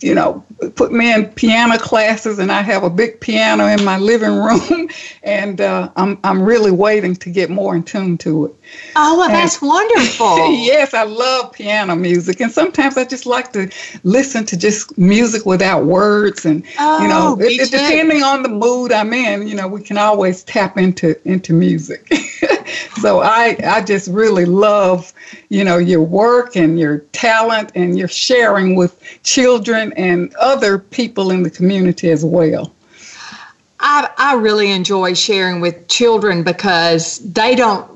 you 0.01 0.15
know, 0.15 0.43
put 0.75 0.91
me 0.91 1.13
in 1.13 1.27
piano 1.27 1.77
classes, 1.77 2.39
and 2.39 2.51
I 2.51 2.61
have 2.61 2.83
a 2.83 2.89
big 2.89 3.19
piano 3.19 3.67
in 3.67 3.83
my 3.83 3.97
living 3.97 4.33
room, 4.33 4.89
and 5.23 5.61
uh, 5.61 5.89
I'm 5.95 6.17
I'm 6.23 6.41
really 6.41 6.71
waiting 6.71 7.15
to 7.17 7.29
get 7.29 7.49
more 7.49 7.75
in 7.75 7.83
tune 7.83 8.17
to 8.19 8.45
it. 8.45 8.55
Oh, 8.95 9.17
well, 9.17 9.25
and, 9.25 9.33
that's 9.33 9.61
wonderful. 9.61 10.51
yes, 10.51 10.93
I 10.93 11.03
love 11.03 11.53
piano 11.53 11.95
music, 11.95 12.41
and 12.41 12.51
sometimes 12.51 12.97
I 12.97 13.05
just 13.05 13.25
like 13.25 13.53
to 13.53 13.69
listen 14.03 14.45
to 14.47 14.57
just 14.57 14.97
music 14.97 15.45
without 15.45 15.85
words, 15.85 16.45
and 16.45 16.65
oh, 16.79 17.01
you 17.01 17.07
know, 17.07 17.37
it, 17.39 17.61
it, 17.61 17.71
depending 17.71 18.23
on 18.23 18.41
the 18.43 18.49
mood 18.49 18.91
I'm 18.91 19.13
in, 19.13 19.47
you 19.47 19.55
know, 19.55 19.67
we 19.67 19.81
can 19.81 19.97
always 19.97 20.43
tap 20.43 20.77
into 20.77 21.15
into 21.27 21.53
music. 21.53 22.11
so 23.01 23.19
I 23.21 23.57
I 23.63 23.81
just 23.81 24.07
really 24.07 24.45
love 24.45 25.13
you 25.49 25.63
know 25.63 25.77
your 25.77 26.01
work 26.01 26.55
and 26.55 26.79
your 26.79 26.99
talent 27.13 27.71
and 27.75 27.97
your 27.97 28.07
sharing 28.07 28.75
with 28.75 29.01
children 29.23 29.93
and 29.93 30.33
other 30.35 30.77
people 30.79 31.31
in 31.31 31.43
the 31.43 31.49
community 31.49 32.09
as 32.09 32.23
well. 32.23 32.71
I 33.79 34.09
I 34.17 34.35
really 34.35 34.71
enjoy 34.71 35.13
sharing 35.13 35.61
with 35.61 35.87
children 35.87 36.43
because 36.43 37.19
they 37.19 37.55
don't 37.55 37.91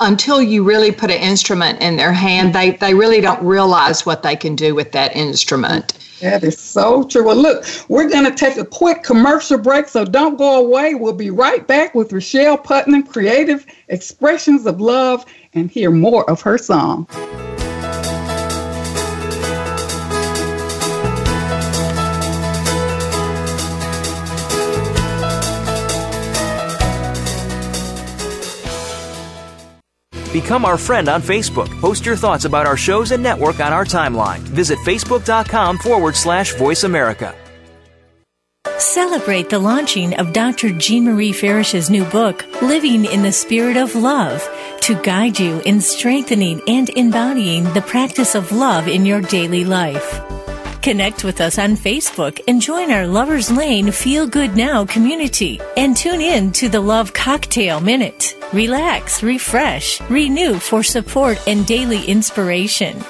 until 0.00 0.40
you 0.40 0.62
really 0.62 0.92
put 0.92 1.10
an 1.10 1.20
instrument 1.20 1.80
in 1.80 1.96
their 1.96 2.12
hand, 2.12 2.54
they, 2.54 2.70
they 2.70 2.94
really 2.94 3.20
don't 3.20 3.42
realize 3.44 4.06
what 4.06 4.22
they 4.22 4.36
can 4.36 4.54
do 4.54 4.74
with 4.74 4.92
that 4.92 5.14
instrument. 5.16 5.98
That 6.20 6.42
is 6.42 6.58
so 6.58 7.04
true. 7.04 7.24
Well, 7.24 7.36
look, 7.36 7.64
we're 7.88 8.08
going 8.08 8.24
to 8.24 8.34
take 8.34 8.56
a 8.56 8.64
quick 8.64 9.04
commercial 9.04 9.58
break, 9.58 9.88
so 9.88 10.04
don't 10.04 10.36
go 10.36 10.64
away. 10.64 10.94
We'll 10.94 11.12
be 11.12 11.30
right 11.30 11.66
back 11.66 11.94
with 11.94 12.12
Rochelle 12.12 12.58
Putnam, 12.58 13.04
Creative 13.04 13.64
Expressions 13.88 14.66
of 14.66 14.80
Love, 14.80 15.24
and 15.54 15.70
hear 15.70 15.90
more 15.90 16.28
of 16.28 16.40
her 16.42 16.58
song. 16.58 17.06
Become 30.40 30.64
our 30.64 30.78
friend 30.78 31.08
on 31.08 31.20
Facebook. 31.20 31.68
Post 31.80 32.06
your 32.06 32.14
thoughts 32.14 32.44
about 32.44 32.64
our 32.64 32.76
shows 32.76 33.10
and 33.10 33.20
network 33.20 33.58
on 33.58 33.72
our 33.72 33.84
timeline. 33.84 34.38
Visit 34.38 34.78
facebook.com 34.78 35.78
forward 35.78 36.14
slash 36.14 36.54
voice 36.54 36.84
America. 36.84 37.34
Celebrate 38.78 39.50
the 39.50 39.58
launching 39.58 40.14
of 40.14 40.32
Dr. 40.32 40.70
Jean 40.78 41.06
Marie 41.06 41.32
Farish's 41.32 41.90
new 41.90 42.04
book, 42.04 42.44
Living 42.62 43.04
in 43.04 43.22
the 43.22 43.32
Spirit 43.32 43.76
of 43.76 43.96
Love, 43.96 44.48
to 44.82 44.94
guide 45.02 45.40
you 45.40 45.60
in 45.64 45.80
strengthening 45.80 46.62
and 46.68 46.88
embodying 46.90 47.64
the 47.74 47.82
practice 47.82 48.36
of 48.36 48.52
love 48.52 48.86
in 48.86 49.04
your 49.04 49.20
daily 49.20 49.64
life. 49.64 50.20
Connect 50.82 51.24
with 51.24 51.40
us 51.40 51.58
on 51.58 51.76
Facebook 51.76 52.40
and 52.46 52.62
join 52.62 52.90
our 52.90 53.06
Lover's 53.06 53.50
Lane 53.50 53.90
Feel 53.90 54.26
Good 54.26 54.56
Now 54.56 54.86
community 54.86 55.60
and 55.76 55.96
tune 55.96 56.20
in 56.20 56.52
to 56.52 56.68
the 56.68 56.80
Love 56.80 57.12
Cocktail 57.12 57.80
Minute. 57.80 58.36
Relax, 58.52 59.22
refresh, 59.22 60.00
renew 60.02 60.54
for 60.54 60.82
support 60.82 61.38
and 61.46 61.66
daily 61.66 62.04
inspiration. 62.04 63.04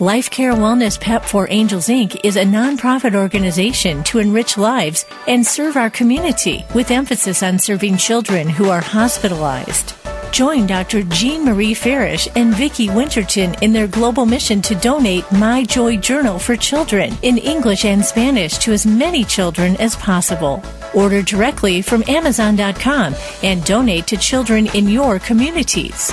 Life 0.00 0.30
Care 0.30 0.52
Wellness 0.52 1.00
Pep 1.00 1.24
for 1.24 1.48
Angels 1.50 1.88
Inc. 1.88 2.20
is 2.24 2.36
a 2.36 2.44
nonprofit 2.44 3.14
organization 3.14 4.04
to 4.04 4.18
enrich 4.18 4.58
lives 4.58 5.06
and 5.26 5.46
serve 5.46 5.76
our 5.76 5.90
community 5.90 6.64
with 6.74 6.90
emphasis 6.90 7.42
on 7.42 7.58
serving 7.58 7.96
children 7.96 8.48
who 8.48 8.68
are 8.70 8.80
hospitalized. 8.80 9.94
Join 10.34 10.66
Dr. 10.66 11.04
Jean 11.04 11.44
Marie 11.44 11.74
Farish 11.74 12.26
and 12.34 12.52
Vicki 12.56 12.90
Winterton 12.90 13.54
in 13.62 13.72
their 13.72 13.86
global 13.86 14.26
mission 14.26 14.60
to 14.62 14.74
donate 14.74 15.30
My 15.30 15.62
Joy 15.62 15.96
Journal 15.96 16.40
for 16.40 16.56
children 16.56 17.16
in 17.22 17.38
English 17.38 17.84
and 17.84 18.04
Spanish 18.04 18.58
to 18.58 18.72
as 18.72 18.84
many 18.84 19.22
children 19.22 19.76
as 19.76 19.94
possible. 19.94 20.60
Order 20.92 21.22
directly 21.22 21.82
from 21.82 22.02
Amazon.com 22.08 23.14
and 23.44 23.64
donate 23.64 24.08
to 24.08 24.16
children 24.16 24.66
in 24.74 24.88
your 24.88 25.20
communities. 25.20 26.12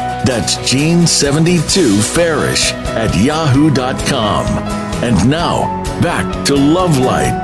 That's 0.23 0.55
Jean72Farish 0.57 2.73
at 2.95 3.15
yahoo.com. 3.15 4.45
And 5.03 5.29
now, 5.29 5.83
back 5.99 6.45
to 6.45 6.55
Love 6.55 6.99
Light. 6.99 7.41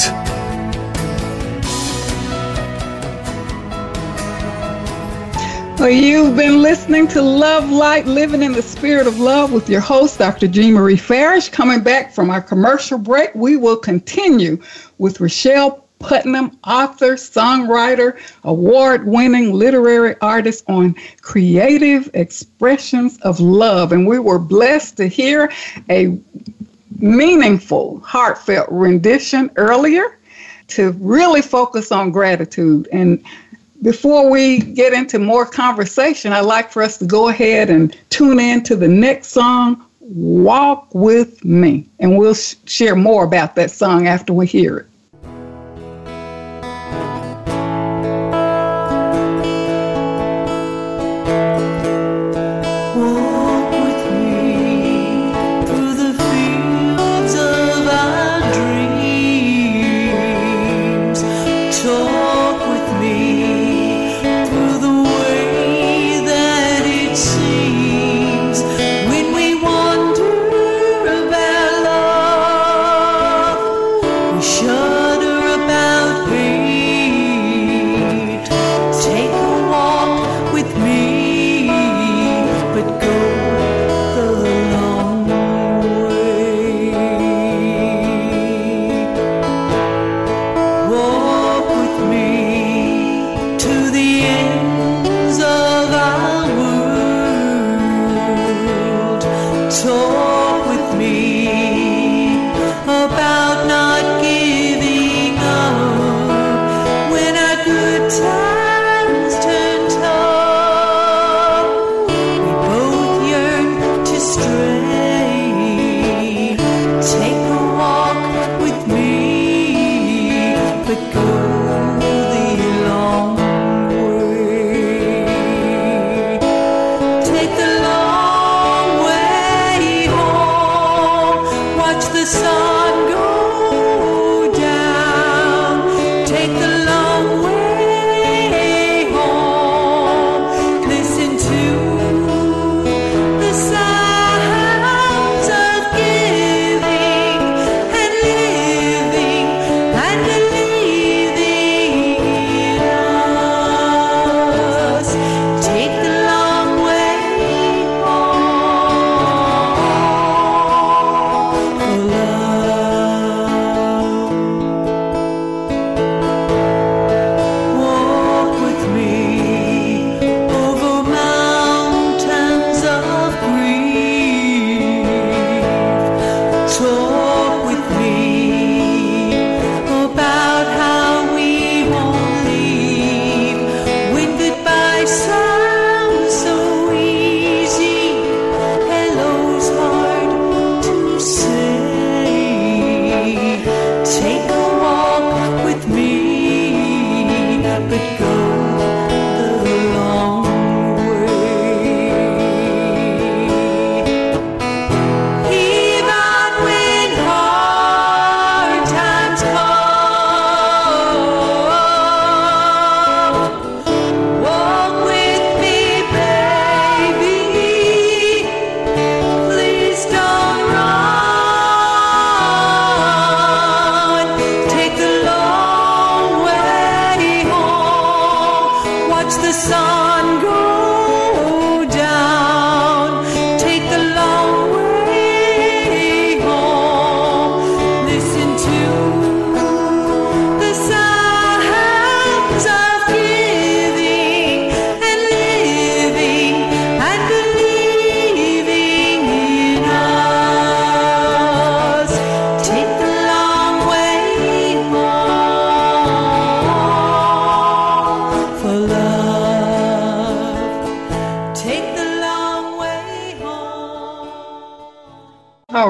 Well, 5.79 5.89
you've 5.89 6.35
been 6.35 6.61
listening 6.61 7.07
to 7.09 7.21
Love 7.21 7.69
Light, 7.71 8.05
Living 8.05 8.43
in 8.43 8.51
the 8.51 8.61
Spirit 8.61 9.07
of 9.07 9.19
Love 9.19 9.51
with 9.51 9.69
your 9.69 9.81
host, 9.81 10.19
Dr. 10.19 10.47
Jean 10.47 10.73
Marie 10.73 10.97
Farish. 10.97 11.49
Coming 11.49 11.81
back 11.81 12.13
from 12.13 12.29
our 12.29 12.41
commercial 12.41 12.99
break, 12.99 13.33
we 13.33 13.57
will 13.57 13.77
continue 13.77 14.61
with 14.99 15.19
Rochelle 15.19 15.86
Putnam, 15.99 16.57
author, 16.63 17.15
songwriter, 17.15 18.19
award 18.43 19.05
winning 19.05 19.53
literary 19.53 20.15
artist 20.21 20.63
on 20.67 20.95
creative 21.21 22.09
expressions 22.13 23.19
of 23.21 23.39
love. 23.39 23.91
And 23.91 24.07
we 24.07 24.19
were 24.19 24.39
blessed 24.39 24.97
to 24.97 25.07
hear 25.07 25.51
a 25.89 26.17
meaningful, 26.99 27.99
heartfelt 28.01 28.67
rendition 28.71 29.51
earlier 29.55 30.17
to 30.67 30.91
really 30.99 31.41
focus 31.41 31.91
on 31.91 32.11
gratitude. 32.11 32.87
And 32.91 33.23
before 33.81 34.29
we 34.29 34.59
get 34.59 34.93
into 34.93 35.19
more 35.19 35.45
conversation, 35.45 36.33
I'd 36.33 36.41
like 36.41 36.71
for 36.71 36.81
us 36.81 36.97
to 36.97 37.05
go 37.05 37.29
ahead 37.29 37.69
and 37.69 37.95
tune 38.09 38.39
in 38.39 38.63
to 38.63 38.75
the 38.75 38.87
next 38.87 39.27
song, 39.27 39.85
Walk 39.99 40.93
With 40.93 41.43
Me. 41.45 41.87
And 41.99 42.17
we'll 42.17 42.33
sh- 42.33 42.55
share 42.65 42.95
more 42.95 43.23
about 43.23 43.55
that 43.55 43.71
song 43.71 44.07
after 44.07 44.33
we 44.33 44.47
hear 44.47 44.77
it. 44.79 44.87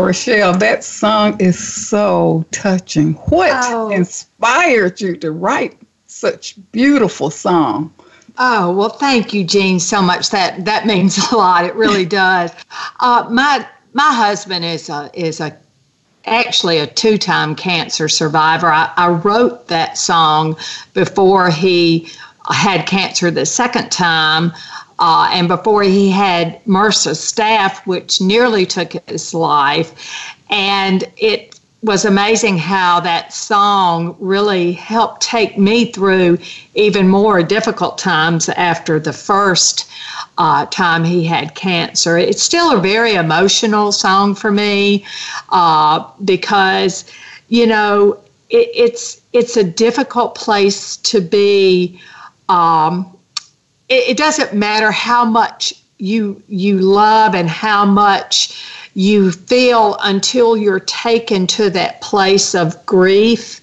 Rochelle, 0.07 0.57
that 0.59 0.85
song 0.85 1.35
is 1.41 1.59
so 1.59 2.45
touching. 2.51 3.15
What 3.27 3.51
oh. 3.53 3.89
inspired 3.89 5.01
you 5.01 5.17
to 5.17 5.31
write 5.33 5.77
such 6.05 6.55
beautiful 6.71 7.29
song? 7.29 7.93
Oh 8.37 8.71
well, 8.71 8.87
thank 8.87 9.33
you, 9.33 9.43
Jean, 9.43 9.81
so 9.81 10.01
much. 10.01 10.29
That 10.29 10.63
that 10.63 10.85
means 10.85 11.17
a 11.17 11.35
lot. 11.35 11.65
It 11.65 11.75
really 11.75 12.05
does. 12.25 12.53
Uh, 13.01 13.27
my 13.29 13.67
my 13.91 14.13
husband 14.13 14.63
is 14.63 14.87
a 14.87 15.11
is 15.13 15.41
a 15.41 15.57
actually 16.25 16.77
a 16.77 16.87
two 16.87 17.17
time 17.17 17.53
cancer 17.53 18.07
survivor. 18.07 18.67
I, 18.67 18.93
I 18.95 19.09
wrote 19.09 19.67
that 19.67 19.97
song 19.97 20.55
before 20.93 21.49
he 21.49 22.09
had 22.49 22.87
cancer 22.87 23.29
the 23.29 23.45
second 23.45 23.91
time. 23.91 24.53
Uh, 24.99 25.29
and 25.31 25.47
before 25.47 25.83
he 25.83 26.09
had 26.09 26.63
MRSA 26.65 27.11
staph, 27.11 27.85
which 27.85 28.19
nearly 28.19 28.65
took 28.65 28.93
his 29.07 29.33
life. 29.33 30.35
And 30.49 31.03
it 31.17 31.59
was 31.83 32.05
amazing 32.05 32.57
how 32.57 32.99
that 32.99 33.31
song 33.31 34.15
really 34.19 34.73
helped 34.73 35.21
take 35.21 35.57
me 35.57 35.91
through 35.91 36.39
even 36.73 37.07
more 37.07 37.43
difficult 37.43 37.97
times 37.97 38.49
after 38.49 38.99
the 38.99 39.13
first 39.13 39.89
uh, 40.39 40.65
time 40.67 41.03
he 41.03 41.23
had 41.23 41.53
cancer. 41.55 42.17
It's 42.17 42.41
still 42.41 42.75
a 42.75 42.79
very 42.79 43.13
emotional 43.13 43.91
song 43.91 44.33
for 44.33 44.51
me 44.51 45.05
uh, 45.49 46.09
because, 46.25 47.05
you 47.49 47.67
know, 47.67 48.19
it, 48.49 48.69
it's 48.73 49.21
it's 49.33 49.57
a 49.57 49.63
difficult 49.63 50.35
place 50.35 50.97
to 50.97 51.21
be. 51.21 52.01
Um, 52.49 53.16
it, 53.89 54.09
it 54.09 54.17
doesn't 54.17 54.53
matter 54.53 54.91
how 54.91 55.25
much 55.25 55.73
you 55.99 56.41
you 56.47 56.77
love 56.79 57.33
and 57.33 57.49
how 57.49 57.85
much 57.85 58.63
you 58.93 59.31
feel 59.31 59.97
until 60.03 60.57
you're 60.57 60.79
taken 60.81 61.47
to 61.47 61.69
that 61.69 62.01
place 62.01 62.55
of 62.55 62.83
grief 62.85 63.61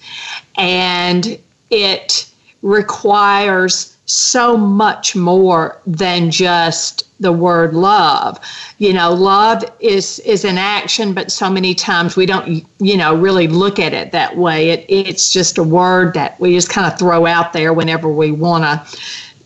and 0.56 1.38
it 1.70 2.30
requires 2.62 3.96
so 4.06 4.56
much 4.56 5.16
more 5.16 5.80
than 5.86 6.30
just 6.30 7.08
the 7.20 7.32
word 7.32 7.72
love. 7.72 8.38
You 8.78 8.92
know 8.92 9.12
love 9.12 9.64
is 9.80 10.18
is 10.20 10.44
an 10.44 10.58
action 10.58 11.14
but 11.14 11.30
so 11.30 11.48
many 11.48 11.74
times 11.74 12.16
we 12.16 12.26
don't 12.26 12.64
you 12.78 12.96
know 12.96 13.14
really 13.14 13.46
look 13.48 13.78
at 13.78 13.92
it 13.92 14.12
that 14.12 14.36
way. 14.36 14.70
It, 14.70 14.84
it's 14.88 15.32
just 15.32 15.58
a 15.58 15.62
word 15.62 16.14
that 16.14 16.38
we 16.40 16.54
just 16.54 16.68
kind 16.68 16.90
of 16.90 16.98
throw 16.98 17.26
out 17.26 17.52
there 17.52 17.72
whenever 17.72 18.08
we 18.08 18.30
want 18.30 18.64
to 18.64 18.98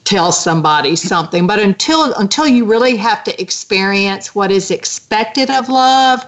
tell 0.09 0.33
somebody 0.33 0.97
something. 0.97 1.47
But 1.47 1.59
until 1.59 2.14
until 2.14 2.49
you 2.49 2.64
really 2.64 2.97
have 2.97 3.23
to 3.25 3.40
experience 3.40 4.35
what 4.35 4.51
is 4.51 4.71
expected 4.71 5.51
of 5.51 5.68
love 5.68 6.25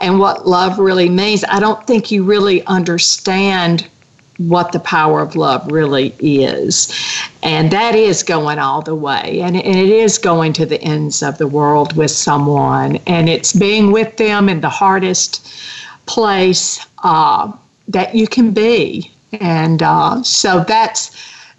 and 0.00 0.18
what 0.18 0.46
love 0.46 0.78
really 0.78 1.10
means 1.10 1.44
i 1.44 1.60
don't 1.60 1.86
think 1.86 2.10
you 2.10 2.24
really 2.24 2.64
understand 2.66 3.86
what 4.38 4.72
the 4.72 4.80
power 4.80 5.20
of 5.20 5.34
love 5.34 5.70
really 5.70 6.14
is. 6.20 6.94
And 7.42 7.72
that 7.72 7.96
is 7.96 8.22
going 8.22 8.60
all 8.60 8.82
the 8.82 8.94
way. 8.94 9.40
And, 9.42 9.56
and 9.56 9.76
it 9.76 9.88
is 9.88 10.16
going 10.16 10.52
to 10.54 10.64
the 10.64 10.80
ends 10.80 11.24
of 11.24 11.38
the 11.38 11.48
world 11.48 11.96
with 11.96 12.12
someone. 12.12 12.96
And 13.08 13.28
it's 13.28 13.52
being 13.52 13.90
with 13.90 14.16
them 14.16 14.48
in 14.48 14.60
the 14.60 14.68
hardest 14.68 15.44
place 16.06 16.86
uh, 17.02 17.52
that 17.88 18.14
you 18.14 18.28
can 18.28 18.52
be. 18.52 19.10
And 19.32 19.82
uh, 19.82 20.22
so 20.22 20.62
that's 20.62 21.10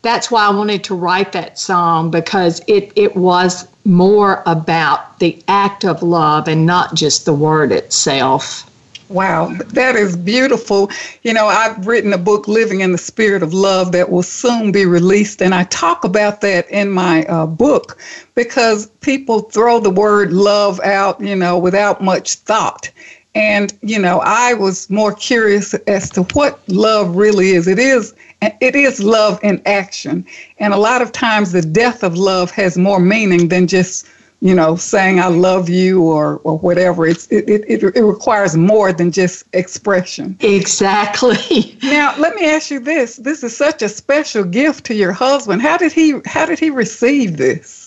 that's 0.01 0.31
why 0.31 0.45
I 0.45 0.49
wanted 0.49 0.83
to 0.85 0.95
write 0.95 1.31
that 1.33 1.59
song 1.59 2.11
because 2.11 2.61
it, 2.67 2.91
it 2.95 3.15
was 3.15 3.67
more 3.85 4.43
about 4.45 5.19
the 5.19 5.41
act 5.47 5.83
of 5.83 6.01
love 6.01 6.47
and 6.47 6.65
not 6.65 6.93
just 6.95 7.25
the 7.25 7.33
word 7.33 7.71
itself. 7.71 8.65
Wow, 9.09 9.55
that 9.69 9.95
is 9.95 10.15
beautiful. 10.15 10.91
You 11.23 11.33
know, 11.33 11.47
I've 11.47 11.87
written 11.87 12.13
a 12.13 12.17
book, 12.17 12.47
Living 12.47 12.81
in 12.81 12.91
the 12.91 12.97
Spirit 12.99 13.41
of 13.41 13.55
Love, 13.55 13.91
that 13.93 14.11
will 14.11 14.21
soon 14.21 14.71
be 14.71 14.85
released. 14.85 15.41
And 15.41 15.55
I 15.55 15.63
talk 15.65 16.03
about 16.03 16.41
that 16.41 16.69
in 16.69 16.91
my 16.91 17.25
uh, 17.25 17.47
book 17.47 17.97
because 18.35 18.85
people 19.01 19.41
throw 19.41 19.79
the 19.79 19.89
word 19.89 20.31
love 20.31 20.79
out, 20.81 21.19
you 21.19 21.35
know, 21.35 21.57
without 21.57 22.03
much 22.03 22.35
thought. 22.35 22.91
And, 23.33 23.73
you 23.81 23.97
know, 23.97 24.21
I 24.23 24.53
was 24.53 24.89
more 24.91 25.13
curious 25.13 25.73
as 25.73 26.11
to 26.11 26.23
what 26.33 26.59
love 26.67 27.15
really 27.15 27.51
is. 27.51 27.67
It 27.67 27.79
is 27.79 28.13
it 28.41 28.75
is 28.75 29.01
love 29.01 29.39
in 29.43 29.61
action. 29.65 30.25
And 30.59 30.73
a 30.73 30.77
lot 30.77 31.01
of 31.01 31.11
times 31.11 31.51
the 31.51 31.61
death 31.61 32.03
of 32.03 32.17
love 32.17 32.51
has 32.51 32.77
more 32.77 32.99
meaning 32.99 33.49
than 33.49 33.67
just, 33.67 34.07
you 34.41 34.55
know, 34.55 34.75
saying 34.75 35.19
I 35.19 35.27
love 35.27 35.69
you 35.69 36.01
or, 36.03 36.39
or 36.43 36.57
whatever. 36.59 37.05
It's, 37.05 37.27
it, 37.27 37.49
it, 37.49 37.83
it 37.83 38.03
requires 38.03 38.55
more 38.55 38.93
than 38.93 39.11
just 39.11 39.45
expression. 39.53 40.37
Exactly. 40.39 41.75
Now, 41.83 42.13
let 42.19 42.35
me 42.35 42.45
ask 42.45 42.69
you 42.69 42.79
this. 42.79 43.15
This 43.15 43.43
is 43.43 43.55
such 43.57 43.81
a 43.81 43.89
special 43.89 44.43
gift 44.43 44.85
to 44.85 44.93
your 44.93 45.11
husband. 45.11 45.61
How 45.61 45.75
did 45.77 45.91
he 45.91 46.21
how 46.25 46.45
did 46.45 46.59
he 46.59 46.69
receive 46.69 47.37
this? 47.37 47.78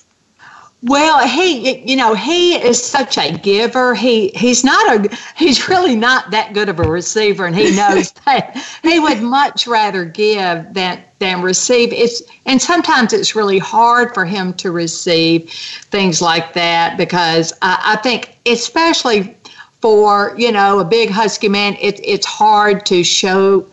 Well, 0.85 1.27
he, 1.29 1.79
you 1.89 1.95
know, 1.95 2.15
he 2.15 2.55
is 2.55 2.83
such 2.83 3.17
a 3.17 3.39
giver. 3.39 3.95
He 3.95 4.29
he's 4.31 4.65
not 4.65 5.07
a 5.07 5.17
he's 5.37 5.69
really 5.69 5.95
not 5.95 6.33
that 6.33 6.55
good 6.55 6.69
of 6.69 6.81
a 6.81 6.83
receiver, 6.83 7.47
and 7.47 7.55
he 7.55 7.71
knows 7.77 8.13
that. 8.27 8.57
He 8.83 8.99
would 8.99 9.23
much 9.23 9.69
rather 9.69 10.05
give 10.05 10.75
than 10.75 11.01
than 11.21 11.41
receive. 11.41 11.93
It's 11.93 12.23
and 12.47 12.61
sometimes 12.61 13.13
it's 13.13 13.37
really 13.37 13.59
hard 13.59 14.13
for 14.13 14.25
him 14.25 14.55
to 14.55 14.73
receive 14.73 15.53
things 15.53 16.21
like 16.21 16.53
that 16.55 16.97
because 16.97 17.53
I, 17.63 17.95
I 17.97 18.03
think, 18.03 18.37
especially 18.47 19.37
for 19.81 20.35
you 20.37 20.51
know 20.51 20.81
a 20.81 20.85
big 20.85 21.11
husky 21.11 21.49
man, 21.49 21.77
it, 21.81 22.01
it's 22.03 22.27
hard 22.27 22.85
to 22.87 23.05
show. 23.05 23.67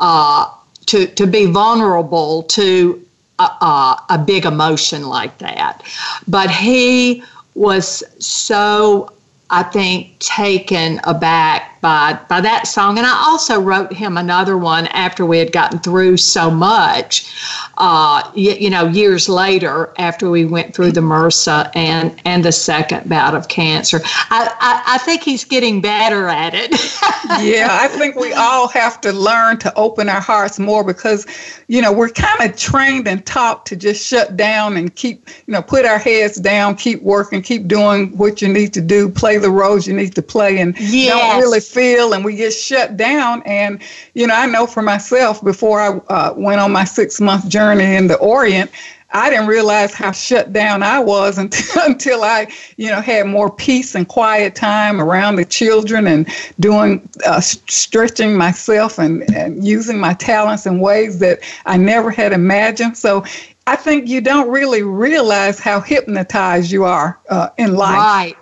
Uh, 0.00 0.50
to, 0.86 1.06
to 1.06 1.26
be 1.26 1.46
vulnerable 1.46 2.42
to 2.42 3.03
a, 3.38 3.96
a, 4.10 4.24
big 4.24 4.44
emotion 4.46 5.04
like 5.04 5.38
that. 5.38 5.82
But 6.28 6.50
he 6.50 7.22
was 7.54 8.02
so, 8.24 9.12
I 9.50 9.62
think, 9.64 10.18
taken 10.18 11.00
aback 11.04 11.73
by 11.84 12.18
by 12.30 12.40
that 12.40 12.66
song. 12.66 12.96
And 12.96 13.06
I 13.06 13.12
also 13.12 13.60
wrote 13.60 13.92
him 13.92 14.16
another 14.16 14.56
one 14.56 14.86
after 14.86 15.26
we 15.26 15.38
had 15.38 15.52
gotten 15.52 15.78
through 15.80 16.16
so 16.16 16.50
much. 16.50 17.30
Uh, 17.76 18.22
you, 18.34 18.52
you 18.52 18.70
know, 18.70 18.86
years 18.86 19.28
later, 19.28 19.92
after 19.98 20.30
we 20.30 20.46
went 20.46 20.74
through 20.74 20.92
the 20.92 21.02
MRSA 21.02 21.70
and 21.76 22.18
and 22.24 22.42
the 22.42 22.52
second 22.52 23.06
bout 23.06 23.34
of 23.34 23.48
cancer, 23.48 24.00
I 24.02 24.50
I, 24.60 24.94
I 24.94 24.98
think 24.98 25.22
he's 25.22 25.44
getting 25.44 25.82
better 25.82 26.26
at 26.28 26.54
it. 26.54 26.70
yeah, 27.44 27.68
I 27.70 27.88
think 27.88 28.16
we 28.16 28.32
all 28.32 28.66
have 28.68 28.98
to 29.02 29.12
learn 29.12 29.58
to 29.58 29.74
open 29.74 30.08
our 30.08 30.22
hearts 30.22 30.58
more 30.58 30.84
because, 30.84 31.26
you 31.68 31.82
know, 31.82 31.92
we're 31.92 32.08
kind 32.08 32.48
of 32.50 32.56
trained 32.56 33.06
and 33.06 33.24
taught 33.26 33.66
to 33.66 33.76
just 33.76 34.06
shut 34.06 34.38
down 34.38 34.78
and 34.78 34.94
keep, 34.94 35.28
you 35.46 35.52
know, 35.52 35.60
put 35.60 35.84
our 35.84 35.98
heads 35.98 36.36
down, 36.36 36.76
keep 36.76 37.02
working, 37.02 37.42
keep 37.42 37.68
doing 37.68 38.16
what 38.16 38.40
you 38.40 38.48
need 38.48 38.72
to 38.72 38.80
do, 38.80 39.10
play 39.10 39.36
the 39.36 39.50
roles 39.50 39.86
you 39.86 39.94
need 39.94 40.14
to 40.14 40.22
play, 40.22 40.58
and 40.60 40.78
yes. 40.78 41.12
don't 41.12 41.40
really 41.40 41.60
feel 41.74 42.14
and 42.14 42.24
we 42.24 42.36
get 42.36 42.52
shut 42.52 42.96
down. 42.96 43.42
And, 43.44 43.82
you 44.14 44.26
know, 44.26 44.34
I 44.34 44.46
know 44.46 44.66
for 44.66 44.82
myself 44.82 45.42
before 45.42 45.80
I 45.80 45.88
uh, 46.12 46.34
went 46.36 46.60
on 46.60 46.72
my 46.72 46.84
six 46.84 47.20
month 47.20 47.48
journey 47.48 47.96
in 47.96 48.06
the 48.06 48.16
Orient, 48.16 48.70
I 49.14 49.30
didn't 49.30 49.46
realize 49.46 49.94
how 49.94 50.10
shut 50.10 50.52
down 50.52 50.82
I 50.82 50.98
was 50.98 51.38
until, 51.44 51.82
until 51.82 52.24
I, 52.24 52.48
you 52.76 52.90
know, 52.90 53.00
had 53.00 53.26
more 53.26 53.50
peace 53.50 53.94
and 53.94 54.06
quiet 54.06 54.54
time 54.54 55.00
around 55.00 55.36
the 55.36 55.44
children 55.44 56.06
and 56.06 56.28
doing, 56.60 57.08
uh, 57.24 57.40
stretching 57.40 58.36
myself 58.36 58.98
and, 58.98 59.22
and 59.34 59.64
using 59.64 59.98
my 59.98 60.14
talents 60.14 60.66
in 60.66 60.80
ways 60.80 61.18
that 61.20 61.40
I 61.64 61.76
never 61.76 62.10
had 62.10 62.32
imagined. 62.32 62.96
So 62.96 63.24
I 63.66 63.76
think 63.76 64.08
you 64.08 64.20
don't 64.20 64.50
really 64.50 64.82
realize 64.82 65.58
how 65.58 65.80
hypnotized 65.80 66.70
you 66.70 66.84
are 66.84 67.18
uh, 67.30 67.50
in 67.56 67.74
life. 67.74 67.96
Right. 67.96 68.36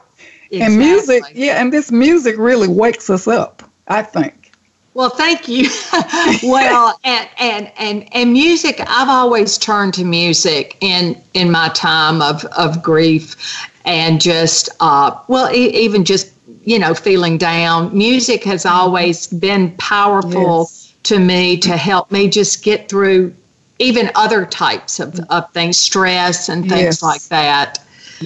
Exactly. 0.53 0.61
And 0.61 0.79
music, 0.79 1.25
yeah, 1.33 1.63
and 1.63 1.73
this 1.73 1.91
music 1.91 2.37
really 2.37 2.69
wakes 2.69 3.09
us 3.09 3.27
up, 3.27 3.63
I 3.89 4.03
think. 4.03 4.53
Well, 4.93 5.09
thank 5.09 5.49
you. 5.49 5.71
well, 6.43 6.99
and, 7.05 7.29
and 7.39 7.73
and 7.79 8.15
and 8.15 8.33
music, 8.35 8.79
I've 8.87 9.09
always 9.09 9.57
turned 9.57 9.95
to 9.95 10.05
music 10.05 10.77
in 10.83 11.19
in 11.33 11.51
my 11.51 11.71
time 11.71 12.21
of 12.21 12.45
of 12.45 12.83
grief 12.83 13.35
and 13.87 14.21
just 14.21 14.69
uh 14.81 15.19
well, 15.29 15.51
e- 15.51 15.71
even 15.71 16.05
just 16.05 16.31
you 16.65 16.79
know 16.79 16.93
feeling 16.93 17.39
down. 17.39 17.97
Music 17.97 18.45
has 18.45 18.65
mm-hmm. 18.65 18.77
always 18.77 19.29
been 19.29 19.75
powerful 19.79 20.69
yes. 20.69 20.93
to 21.05 21.19
me 21.19 21.57
to 21.61 21.79
help 21.79 22.11
me 22.11 22.29
just 22.29 22.63
get 22.63 22.91
through 22.91 23.35
even 23.79 24.11
other 24.15 24.45
types 24.45 25.01
of, 25.01 25.19
of 25.31 25.51
things, 25.53 25.79
stress 25.79 26.51
and 26.51 26.69
things 26.69 26.83
yes. 26.83 27.03
like 27.03 27.23
that. 27.23 27.83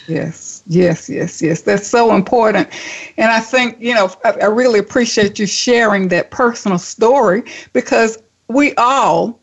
Yes. 0.09 0.56
Yes, 0.67 1.09
yes, 1.09 1.41
yes. 1.41 1.63
That's 1.63 1.87
so 1.87 2.15
important. 2.15 2.69
And 3.17 3.31
I 3.31 3.41
think, 3.41 3.77
you 3.81 3.95
know, 3.95 4.11
I, 4.25 4.33
I 4.33 4.47
really 4.47 4.81
appreciate 4.81 5.39
you 5.39 5.47
sharing 5.47 6.09
that 6.09 6.31
personal 6.31 6.79
story 6.79 7.45
because 7.73 8.19
we 8.49 8.75
all 8.75 9.39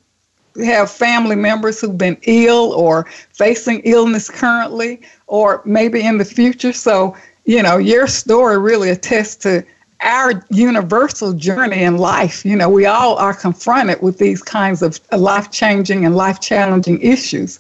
have 0.63 0.91
family 0.91 1.35
members 1.35 1.79
who've 1.79 1.97
been 1.97 2.17
ill 2.23 2.73
or 2.73 3.05
facing 3.31 3.79
illness 3.85 4.29
currently 4.29 5.01
or 5.27 5.61
maybe 5.65 6.01
in 6.05 6.17
the 6.17 6.25
future. 6.25 6.73
So, 6.73 7.15
you 7.45 7.63
know, 7.63 7.77
your 7.77 8.07
story 8.07 8.57
really 8.59 8.89
attests 8.89 9.37
to 9.43 9.65
our 10.01 10.45
universal 10.49 11.33
journey 11.33 11.83
in 11.83 11.97
life. 11.97 12.45
You 12.45 12.57
know, 12.57 12.69
we 12.69 12.85
all 12.85 13.15
are 13.17 13.33
confronted 13.33 14.01
with 14.01 14.17
these 14.17 14.41
kinds 14.43 14.81
of 14.81 14.99
life 15.17 15.51
changing 15.51 16.05
and 16.05 16.15
life 16.15 16.41
challenging 16.41 17.01
issues. 17.01 17.59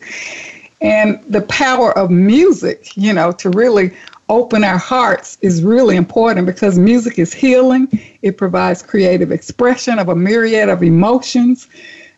And 0.83 1.23
the 1.29 1.41
power 1.43 1.97
of 1.97 2.11
music, 2.11 2.95
you 2.95 3.13
know, 3.13 3.31
to 3.31 3.49
really 3.49 3.93
open 4.29 4.63
our 4.63 4.77
hearts 4.77 5.37
is 5.41 5.63
really 5.63 5.95
important 5.95 6.45
because 6.45 6.77
music 6.77 7.17
is 7.19 7.33
healing. 7.33 7.87
It 8.21 8.37
provides 8.37 8.83
creative 8.83 9.31
expression 9.31 9.97
of 9.97 10.09
a 10.09 10.15
myriad 10.15 10.69
of 10.69 10.83
emotions, 10.83 11.67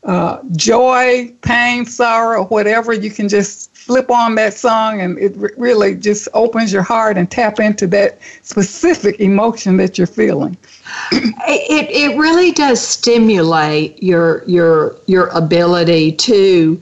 uh, 0.04 0.42
joy, 0.56 1.34
pain, 1.42 1.86
sorrow, 1.86 2.46
whatever. 2.46 2.94
You 2.94 3.12
can 3.12 3.30
just 3.30 3.76
flip 3.76 4.10
on 4.10 4.34
that 4.36 4.56
song 4.56 5.02
and 5.02 5.18
it 5.20 5.36
really 5.58 5.96
just 5.96 6.28
opens 6.34 6.74
your 6.74 6.82
heart 6.82 7.18
and 7.18 7.30
tap 7.30 7.60
into 7.60 7.86
that 7.88 8.20
specific 8.42 9.20
emotion 9.20 9.78
that 9.78 9.98
you're 9.98 10.08
feeling. 10.08 10.58
it, 11.12 12.14
it 12.14 12.18
really 12.18 12.52
does 12.52 12.82
stimulate 12.82 14.02
your 14.02 14.44
your 14.46 14.96
your 15.06 15.28
ability 15.28 16.14
to 16.14 16.82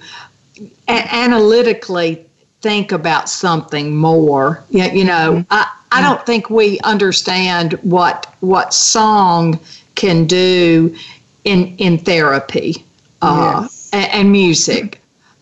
a- 0.87 1.15
analytically 1.15 2.25
think 2.61 2.91
about 2.91 3.29
something 3.29 3.95
more. 3.95 4.63
You, 4.69 4.85
you 4.85 5.03
know, 5.03 5.33
mm-hmm. 5.33 5.47
I, 5.51 5.69
I 5.91 6.01
don't 6.01 6.25
think 6.25 6.49
we 6.49 6.79
understand 6.79 7.73
what 7.83 8.33
what 8.39 8.73
song 8.73 9.59
can 9.95 10.25
do 10.25 10.95
in 11.43 11.75
in 11.77 11.97
therapy 11.99 12.83
uh, 13.21 13.61
yes. 13.61 13.89
and, 13.93 14.11
and, 14.11 14.31
music. 14.31 14.99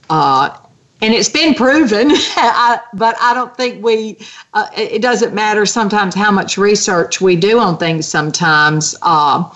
Uh, 0.09 0.57
and 1.01 1.13
it's 1.13 1.29
been 1.29 1.55
proven, 1.55 2.07
I, 2.11 2.79
but 2.93 3.15
I 3.19 3.33
don't 3.33 3.55
think 3.57 3.83
we, 3.83 4.19
uh, 4.53 4.67
it 4.75 5.01
doesn't 5.01 5.33
matter 5.33 5.65
sometimes 5.65 6.13
how 6.13 6.31
much 6.31 6.57
research 6.57 7.19
we 7.19 7.35
do 7.35 7.57
on 7.59 7.77
things 7.77 8.07
sometimes. 8.07 8.95
Uh, 9.01 9.49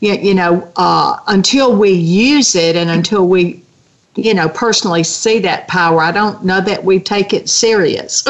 you, 0.00 0.14
you 0.14 0.34
know, 0.34 0.70
uh, 0.76 1.18
until 1.28 1.74
we 1.74 1.90
use 1.90 2.54
it 2.54 2.76
and 2.76 2.90
until 2.90 3.28
we 3.28 3.62
you 4.16 4.34
know, 4.34 4.48
personally 4.48 5.04
see 5.04 5.38
that 5.38 5.68
power. 5.68 6.00
I 6.00 6.10
don't 6.10 6.44
know 6.44 6.60
that 6.60 6.82
we 6.82 6.98
take 6.98 7.32
it 7.32 7.48
serious. 7.48 8.26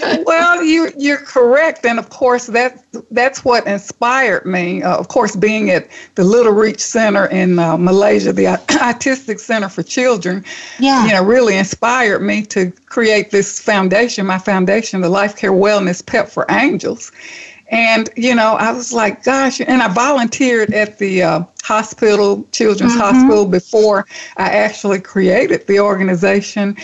well, 0.24 0.62
you 0.62 0.90
you're 0.96 1.18
correct, 1.18 1.84
and 1.84 1.98
of 1.98 2.08
course 2.08 2.46
that 2.46 2.82
that's 3.10 3.44
what 3.44 3.66
inspired 3.66 4.46
me. 4.46 4.82
Uh, 4.82 4.96
of 4.96 5.08
course, 5.08 5.36
being 5.36 5.70
at 5.70 5.88
the 6.14 6.24
Little 6.24 6.52
Reach 6.52 6.80
Center 6.80 7.26
in 7.26 7.58
uh, 7.58 7.76
Malaysia, 7.76 8.32
the 8.32 8.44
Autistic 8.68 9.40
Center 9.40 9.68
for 9.68 9.82
Children, 9.82 10.42
yeah, 10.78 11.06
you 11.06 11.12
know, 11.12 11.22
really 11.22 11.58
inspired 11.58 12.20
me 12.20 12.42
to 12.46 12.72
create 12.86 13.30
this 13.30 13.60
foundation. 13.60 14.24
My 14.24 14.38
foundation, 14.38 15.02
the 15.02 15.10
Life 15.10 15.36
Care 15.36 15.52
Wellness 15.52 16.04
Pep 16.04 16.30
for 16.30 16.46
Angels, 16.48 17.12
and, 17.70 18.10
you 18.16 18.34
know, 18.34 18.54
I 18.54 18.72
was 18.72 18.92
like, 18.92 19.22
gosh, 19.22 19.60
and 19.60 19.80
I 19.80 19.88
volunteered 19.88 20.74
at 20.74 20.98
the 20.98 21.22
uh, 21.22 21.44
hospital, 21.62 22.46
Children's 22.50 22.92
mm-hmm. 22.92 23.00
Hospital, 23.00 23.46
before 23.46 24.06
I 24.36 24.50
actually 24.50 25.00
created 25.00 25.66
the 25.68 25.78
organization. 25.78 26.76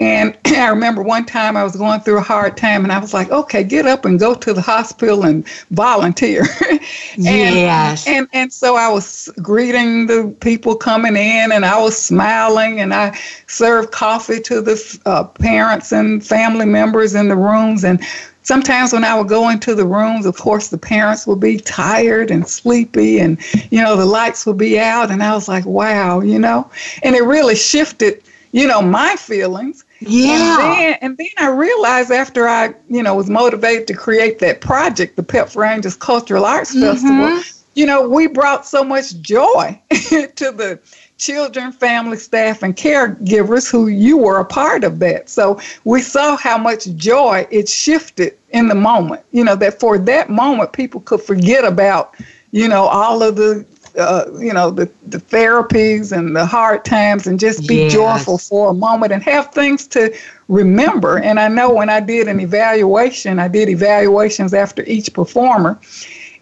And 0.00 0.36
I 0.46 0.68
remember 0.68 1.02
one 1.02 1.24
time 1.24 1.56
I 1.56 1.64
was 1.64 1.76
going 1.76 2.00
through 2.00 2.18
a 2.18 2.22
hard 2.22 2.58
time 2.58 2.84
and 2.84 2.92
I 2.92 2.98
was 2.98 3.14
like, 3.14 3.30
okay, 3.30 3.64
get 3.64 3.86
up 3.86 4.04
and 4.04 4.20
go 4.20 4.34
to 4.34 4.52
the 4.52 4.60
hospital 4.60 5.24
and 5.24 5.48
volunteer. 5.70 6.42
and, 6.70 6.80
yes. 7.16 8.06
And, 8.06 8.28
and 8.34 8.52
so 8.52 8.76
I 8.76 8.88
was 8.88 9.32
greeting 9.40 10.08
the 10.08 10.36
people 10.40 10.76
coming 10.76 11.16
in 11.16 11.52
and 11.52 11.64
I 11.64 11.80
was 11.80 11.96
smiling 11.96 12.80
and 12.80 12.92
I 12.92 13.18
served 13.46 13.92
coffee 13.92 14.40
to 14.40 14.60
the 14.60 15.00
uh, 15.06 15.24
parents 15.24 15.90
and 15.90 16.24
family 16.24 16.66
members 16.66 17.14
in 17.14 17.28
the 17.28 17.36
rooms. 17.36 17.82
And 17.82 18.04
sometimes 18.44 18.92
when 18.92 19.02
I 19.04 19.18
would 19.18 19.28
go 19.28 19.48
into 19.48 19.74
the 19.74 19.84
rooms, 19.84 20.24
of 20.24 20.36
course, 20.36 20.68
the 20.68 20.78
parents 20.78 21.26
would 21.26 21.40
be 21.40 21.58
tired 21.58 22.30
and 22.30 22.46
sleepy, 22.46 23.18
and 23.18 23.38
you 23.72 23.82
know 23.82 23.96
the 23.96 24.06
lights 24.06 24.46
would 24.46 24.58
be 24.58 24.78
out, 24.78 25.10
and 25.10 25.22
I 25.22 25.34
was 25.34 25.48
like, 25.48 25.66
wow, 25.66 26.20
you 26.20 26.38
know, 26.38 26.70
and 27.02 27.16
it 27.16 27.24
really 27.24 27.56
shifted, 27.56 28.22
you 28.52 28.68
know, 28.68 28.80
my 28.80 29.16
feelings. 29.16 29.84
Yeah. 30.00 30.32
And 30.32 30.60
then, 30.60 30.98
and 31.00 31.16
then 31.16 31.28
I 31.38 31.48
realized 31.48 32.10
after 32.10 32.46
I, 32.46 32.74
you 32.88 33.02
know, 33.02 33.14
was 33.14 33.30
motivated 33.30 33.88
to 33.88 33.94
create 33.94 34.38
that 34.40 34.60
project, 34.60 35.16
the 35.16 35.22
Pep 35.22 35.48
for 35.48 35.64
Angels 35.64 35.96
Cultural 35.96 36.44
Arts 36.44 36.74
mm-hmm. 36.74 36.82
Festival, 36.82 37.42
you 37.74 37.86
know, 37.86 38.08
we 38.08 38.26
brought 38.26 38.66
so 38.66 38.84
much 38.84 39.20
joy 39.20 39.80
to 39.90 40.52
the 40.52 40.78
children, 41.24 41.72
family, 41.72 42.18
staff, 42.18 42.62
and 42.62 42.76
caregivers 42.76 43.70
who 43.70 43.86
you 43.86 44.18
were 44.18 44.40
a 44.40 44.44
part 44.44 44.84
of 44.84 44.98
that. 44.98 45.30
So 45.30 45.58
we 45.84 46.02
saw 46.02 46.36
how 46.36 46.58
much 46.58 46.84
joy 46.96 47.46
it 47.50 47.66
shifted 47.68 48.36
in 48.50 48.68
the 48.68 48.74
moment. 48.74 49.22
You 49.32 49.44
know, 49.44 49.56
that 49.56 49.80
for 49.80 49.96
that 49.96 50.28
moment, 50.28 50.72
people 50.74 51.00
could 51.00 51.22
forget 51.22 51.64
about, 51.64 52.14
you 52.50 52.68
know, 52.68 52.84
all 52.84 53.22
of 53.22 53.36
the, 53.36 53.64
uh, 53.98 54.26
you 54.38 54.52
know, 54.52 54.70
the, 54.70 54.90
the 55.06 55.18
therapies 55.18 56.12
and 56.14 56.36
the 56.36 56.44
hard 56.44 56.84
times 56.84 57.26
and 57.26 57.40
just 57.40 57.66
be 57.66 57.76
yes. 57.84 57.92
joyful 57.94 58.36
for 58.36 58.70
a 58.70 58.74
moment 58.74 59.10
and 59.10 59.22
have 59.22 59.50
things 59.52 59.86
to 59.86 60.14
remember. 60.48 61.18
And 61.18 61.40
I 61.40 61.48
know 61.48 61.72
when 61.72 61.88
I 61.88 62.00
did 62.00 62.28
an 62.28 62.38
evaluation, 62.38 63.38
I 63.38 63.48
did 63.48 63.70
evaluations 63.70 64.52
after 64.52 64.82
each 64.84 65.12
performer 65.14 65.80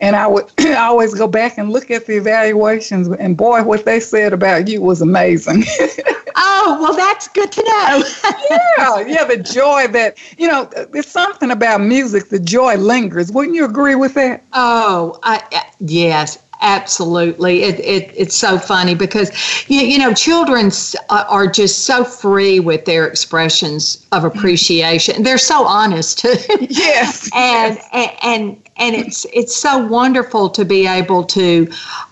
and 0.02 0.16
I 0.16 0.26
would 0.26 0.50
always 0.76 1.14
go 1.14 1.26
back 1.26 1.56
and 1.56 1.70
look 1.70 1.90
at 1.90 2.06
the 2.06 2.16
evaluations, 2.16 3.08
and 3.08 3.36
boy, 3.36 3.62
what 3.62 3.86
they 3.86 4.00
said 4.00 4.34
about 4.34 4.68
you 4.68 4.82
was 4.82 5.00
amazing. 5.00 5.62
oh, 6.36 6.78
well, 6.80 6.94
that's 6.94 7.28
good 7.28 7.50
to 7.52 7.62
know. 7.62 8.02
yeah, 8.50 9.06
yeah, 9.06 9.24
the 9.24 9.38
joy 9.38 9.86
that, 9.88 10.18
you 10.36 10.48
know, 10.48 10.64
there's 10.90 11.06
something 11.06 11.52
about 11.52 11.80
music, 11.80 12.28
the 12.28 12.40
joy 12.40 12.74
lingers. 12.76 13.30
Wouldn't 13.30 13.54
you 13.54 13.64
agree 13.64 13.94
with 13.94 14.14
that? 14.14 14.42
Oh, 14.52 15.18
I, 15.22 15.64
yes, 15.78 16.38
absolutely 16.62 17.64
it, 17.64 17.80
it, 17.80 18.12
it's 18.16 18.36
so 18.36 18.56
funny 18.56 18.94
because 18.94 19.30
you, 19.68 19.80
you 19.80 19.98
know 19.98 20.14
children 20.14 20.70
are 21.10 21.46
just 21.48 21.84
so 21.84 22.04
free 22.04 22.60
with 22.60 22.84
their 22.84 23.04
expressions 23.06 24.06
of 24.12 24.22
mm-hmm. 24.22 24.38
appreciation 24.38 25.24
they're 25.24 25.38
so 25.38 25.64
honest 25.66 26.20
too 26.20 26.36
yes 26.70 27.28
and, 27.34 27.76
yes. 27.76 27.88
and 27.92 28.10
and 28.22 28.61
and 28.76 28.94
it's 28.94 29.26
it's 29.32 29.54
so 29.54 29.78
wonderful 29.86 30.48
to 30.50 30.64
be 30.64 30.86
able 30.86 31.24
to 31.24 31.68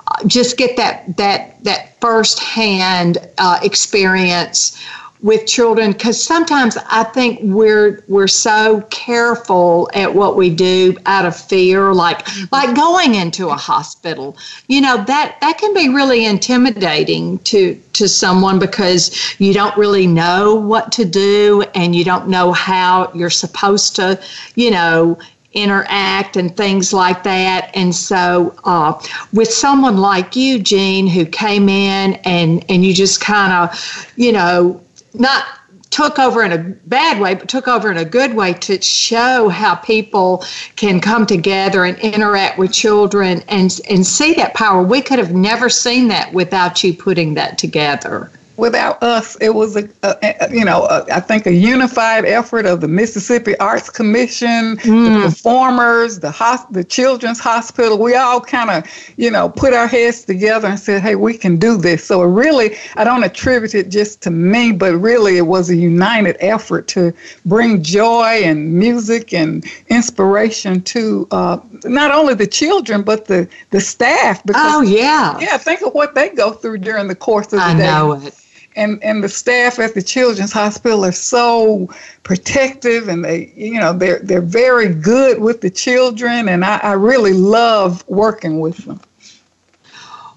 uh, 0.06 0.26
just 0.26 0.56
get 0.56 0.76
that 0.76 1.16
that 1.16 1.62
that 1.64 1.98
firsthand 2.00 3.18
uh, 3.38 3.58
experience 3.62 4.78
with 5.22 5.46
children 5.46 5.92
because 5.92 6.22
sometimes 6.22 6.78
I 6.88 7.04
think 7.04 7.40
we're 7.42 8.02
we're 8.08 8.26
so 8.26 8.80
careful 8.90 9.90
at 9.92 10.14
what 10.14 10.36
we 10.36 10.50
do 10.50 10.96
out 11.06 11.26
of 11.26 11.36
fear, 11.36 11.92
like 11.92 12.26
like 12.52 12.74
going 12.74 13.14
into 13.14 13.48
a 13.48 13.54
hospital. 13.54 14.36
You 14.68 14.80
know 14.80 15.04
that 15.04 15.36
that 15.40 15.58
can 15.58 15.74
be 15.74 15.88
really 15.88 16.24
intimidating 16.24 17.38
to 17.40 17.74
to 17.94 18.08
someone 18.08 18.58
because 18.58 19.34
you 19.38 19.52
don't 19.52 19.76
really 19.76 20.06
know 20.06 20.54
what 20.54 20.90
to 20.92 21.04
do 21.04 21.64
and 21.74 21.94
you 21.94 22.04
don't 22.04 22.28
know 22.28 22.52
how 22.52 23.12
you're 23.14 23.30
supposed 23.30 23.96
to, 23.96 24.20
you 24.54 24.70
know, 24.70 25.18
interact 25.52 26.36
and 26.36 26.56
things 26.56 26.92
like 26.92 27.22
that. 27.24 27.70
And 27.74 27.94
so, 27.94 28.54
uh, 28.64 29.00
with 29.32 29.48
someone 29.48 29.96
like 29.96 30.36
you, 30.36 30.58
Jean, 30.58 31.06
who 31.06 31.24
came 31.26 31.68
in 31.68 32.14
and 32.24 32.64
and 32.68 32.84
you 32.84 32.94
just 32.94 33.20
kind 33.20 33.52
of, 33.52 34.12
you 34.16 34.32
know, 34.32 34.80
not 35.14 35.44
took 35.90 36.20
over 36.20 36.44
in 36.44 36.52
a 36.52 36.58
bad 36.58 37.20
way, 37.20 37.34
but 37.34 37.48
took 37.48 37.66
over 37.66 37.90
in 37.90 37.96
a 37.96 38.04
good 38.04 38.34
way 38.34 38.52
to 38.54 38.80
show 38.80 39.48
how 39.48 39.74
people 39.74 40.44
can 40.76 41.00
come 41.00 41.26
together 41.26 41.84
and 41.84 41.98
interact 41.98 42.58
with 42.58 42.72
children 42.72 43.42
and 43.48 43.80
and 43.90 44.06
see 44.06 44.34
that 44.34 44.54
power. 44.54 44.82
We 44.82 45.02
could 45.02 45.18
have 45.18 45.32
never 45.32 45.68
seen 45.68 46.08
that 46.08 46.32
without 46.32 46.82
you 46.84 46.94
putting 46.94 47.34
that 47.34 47.58
together 47.58 48.30
without 48.60 49.02
us, 49.02 49.36
it 49.40 49.54
was 49.54 49.76
a, 49.76 49.88
a, 50.02 50.16
a 50.22 50.54
you 50.54 50.64
know 50.64 50.84
a, 50.84 51.06
I 51.10 51.20
think 51.20 51.46
a 51.46 51.52
unified 51.52 52.24
effort 52.24 52.66
of 52.66 52.80
the 52.80 52.88
Mississippi 52.88 53.56
Arts 53.58 53.90
Commission, 53.90 54.76
mm. 54.76 55.22
the 55.22 55.28
performers, 55.28 56.20
the 56.20 56.30
hos- 56.30 56.66
the 56.70 56.84
Children's 56.84 57.40
Hospital. 57.40 57.98
We 57.98 58.14
all 58.14 58.40
kind 58.40 58.70
of 58.70 58.84
you 59.16 59.30
know 59.30 59.48
put 59.48 59.72
our 59.72 59.86
heads 59.86 60.24
together 60.24 60.68
and 60.68 60.78
said, 60.78 61.02
hey, 61.02 61.16
we 61.16 61.36
can 61.36 61.56
do 61.56 61.76
this. 61.76 62.04
So 62.04 62.22
it 62.22 62.26
really, 62.26 62.76
I 62.96 63.04
don't 63.04 63.24
attribute 63.24 63.74
it 63.74 63.88
just 63.88 64.22
to 64.22 64.30
me, 64.30 64.72
but 64.72 64.94
really 64.94 65.38
it 65.38 65.46
was 65.46 65.70
a 65.70 65.76
united 65.76 66.36
effort 66.40 66.86
to 66.88 67.12
bring 67.46 67.82
joy 67.82 68.42
and 68.44 68.74
music 68.74 69.32
and 69.32 69.64
inspiration 69.88 70.82
to 70.82 71.26
uh, 71.30 71.58
not 71.84 72.10
only 72.12 72.34
the 72.34 72.46
children 72.46 73.02
but 73.02 73.24
the 73.24 73.48
the 73.70 73.80
staff. 73.80 74.44
Because, 74.44 74.74
oh 74.74 74.82
yeah, 74.82 75.38
yeah. 75.40 75.56
Think 75.56 75.82
of 75.82 75.94
what 75.94 76.14
they 76.14 76.28
go 76.28 76.52
through 76.52 76.78
during 76.78 77.08
the 77.08 77.14
course 77.14 77.46
of 77.46 77.52
the 77.52 77.62
I 77.62 77.74
day. 77.74 77.88
I 77.88 77.98
know 77.98 78.12
it 78.12 78.34
and 78.80 79.02
and 79.04 79.22
the 79.22 79.28
staff 79.28 79.78
at 79.78 79.94
the 79.94 80.02
children's 80.02 80.52
hospital 80.52 81.04
are 81.04 81.12
so 81.12 81.88
protective 82.22 83.08
and 83.08 83.24
they 83.24 83.52
you 83.54 83.78
know 83.78 83.92
they're 83.92 84.20
they're 84.20 84.40
very 84.40 84.92
good 84.92 85.40
with 85.40 85.60
the 85.60 85.70
children 85.70 86.48
and 86.48 86.64
I, 86.64 86.78
I 86.78 86.92
really 86.92 87.34
love 87.34 88.02
working 88.08 88.58
with 88.58 88.78
them. 88.78 89.00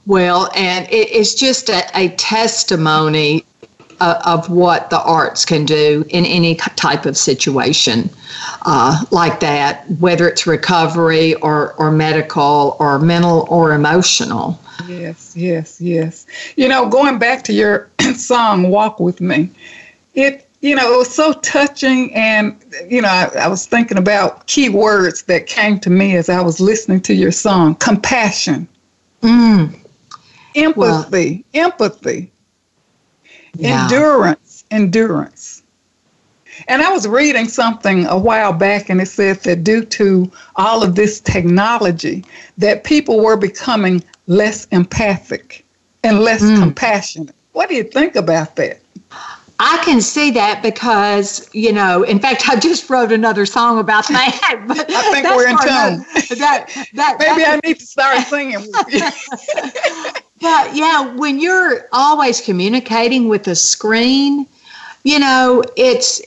Well 0.06 0.50
and 0.56 0.86
it, 0.90 1.10
it's 1.10 1.34
just 1.34 1.70
a, 1.70 1.84
a 1.98 2.10
testimony 2.10 3.46
uh, 4.04 4.22
of 4.26 4.50
what 4.50 4.90
the 4.90 5.02
arts 5.02 5.46
can 5.46 5.64
do 5.64 6.04
in 6.10 6.26
any 6.26 6.56
type 6.56 7.06
of 7.06 7.16
situation 7.16 8.10
uh, 8.64 9.02
like 9.12 9.40
that, 9.40 9.90
whether 9.92 10.28
it's 10.28 10.46
recovery 10.46 11.36
or, 11.36 11.72
or 11.76 11.90
medical 11.90 12.76
or 12.82 13.00
mental 13.00 13.48
or 13.50 13.72
emotional. 13.72 14.60
Yes, 14.90 15.34
yes, 15.38 15.80
yes. 15.80 16.26
You 16.58 16.68
know, 16.68 16.90
going 16.90 17.18
back 17.18 17.46
to 17.46 17.54
your 17.54 17.90
song 18.16 18.70
"Walk 18.70 19.00
with 19.00 19.22
Me," 19.22 19.50
it 20.16 20.50
you 20.60 20.76
know 20.76 20.94
it 20.94 20.98
was 20.98 21.14
so 21.14 21.32
touching, 21.34 22.14
and 22.14 22.62
you 22.90 23.02
know 23.02 23.08
I, 23.08 23.32
I 23.40 23.48
was 23.48 23.66
thinking 23.66 23.98
about 23.98 24.48
key 24.48 24.68
words 24.68 25.24
that 25.24 25.48
came 25.48 25.80
to 25.80 25.90
me 25.90 26.18
as 26.18 26.28
I 26.28 26.42
was 26.42 26.60
listening 26.60 27.00
to 27.02 27.14
your 27.14 27.32
song: 27.32 27.76
compassion, 27.76 28.68
mm. 29.22 29.74
empathy, 30.56 31.46
well, 31.54 31.66
empathy, 31.66 32.34
yeah. 33.56 33.84
endurance, 33.84 34.66
endurance. 34.72 35.64
And 36.68 36.82
I 36.82 36.92
was 36.92 37.08
reading 37.08 37.48
something 37.48 38.06
a 38.06 38.18
while 38.18 38.54
back, 38.54 38.90
and 38.90 39.02
it 39.02 39.08
said 39.08 39.38
that 39.44 39.64
due 39.64 39.84
to 39.86 40.32
all 40.56 40.84
of 40.84 40.96
this 40.96 41.20
technology, 41.20 42.24
that 42.58 42.84
people 42.84 43.24
were 43.24 43.38
becoming 43.38 44.04
less 44.28 44.66
empathic 44.72 45.66
and 46.04 46.20
less 46.20 46.44
mm. 46.44 46.60
compassionate. 46.60 47.36
What 47.54 47.70
do 47.70 47.76
you 47.76 47.84
think 47.84 48.16
about 48.16 48.56
that? 48.58 48.80
I 49.60 49.82
can 49.86 50.02
see 50.02 50.32
that 50.32 50.62
because, 50.62 51.50
you 51.54 51.72
know, 51.72 52.04
in 52.04 52.20
fact, 52.20 52.50
I 52.50 52.60
just 52.60 52.90
wrote 52.90 53.12
another 53.12 53.46
song 53.46 53.80
about 53.80 54.08
that. 54.10 54.64
But 54.68 54.90
I 54.90 55.12
think 55.12 55.28
we're 55.28 55.48
in 55.48 55.58
tune. 55.58 56.38
That, 56.40 56.88
that, 56.96 57.18
Maybe 57.20 57.46
I 57.46 57.60
need 57.64 57.80
to 57.80 57.86
start 57.86 58.28
singing. 58.28 58.58
but 60.44 60.76
yeah, 60.76 61.16
when 61.16 61.40
you're 61.40 61.88
always 61.94 62.42
communicating 62.42 63.30
with 63.30 63.48
a 63.48 63.56
screen, 63.56 64.46
you 65.04 65.18
know, 65.18 65.64
it's, 65.78 66.22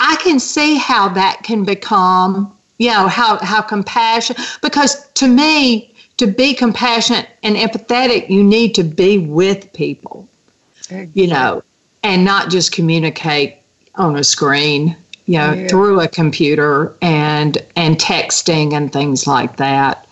I 0.00 0.16
can 0.16 0.40
see 0.40 0.76
how 0.76 1.08
that 1.10 1.42
can 1.44 1.64
become, 1.64 2.52
you 2.78 2.90
know, 2.90 3.06
how, 3.06 3.38
how 3.38 3.62
compassion, 3.62 4.34
because 4.60 5.08
to 5.12 5.28
me, 5.28 5.94
to 6.16 6.26
be 6.26 6.52
compassionate 6.52 7.28
and 7.44 7.54
empathetic, 7.54 8.28
you 8.28 8.42
need 8.42 8.74
to 8.74 8.82
be 8.82 9.18
with 9.18 9.72
people, 9.72 10.28
exactly. 10.76 11.22
you 11.22 11.28
know, 11.28 11.62
and 12.02 12.24
not 12.24 12.50
just 12.50 12.72
communicate 12.72 13.58
on 13.94 14.16
a 14.16 14.24
screen, 14.24 14.96
you 15.26 15.38
know, 15.38 15.52
yeah. 15.52 15.68
through 15.68 16.00
a 16.00 16.08
computer 16.08 16.96
and 17.02 17.58
and 17.76 17.98
texting 17.98 18.74
and 18.74 18.92
things 18.92 19.28
like 19.28 19.56
that. 19.56 20.03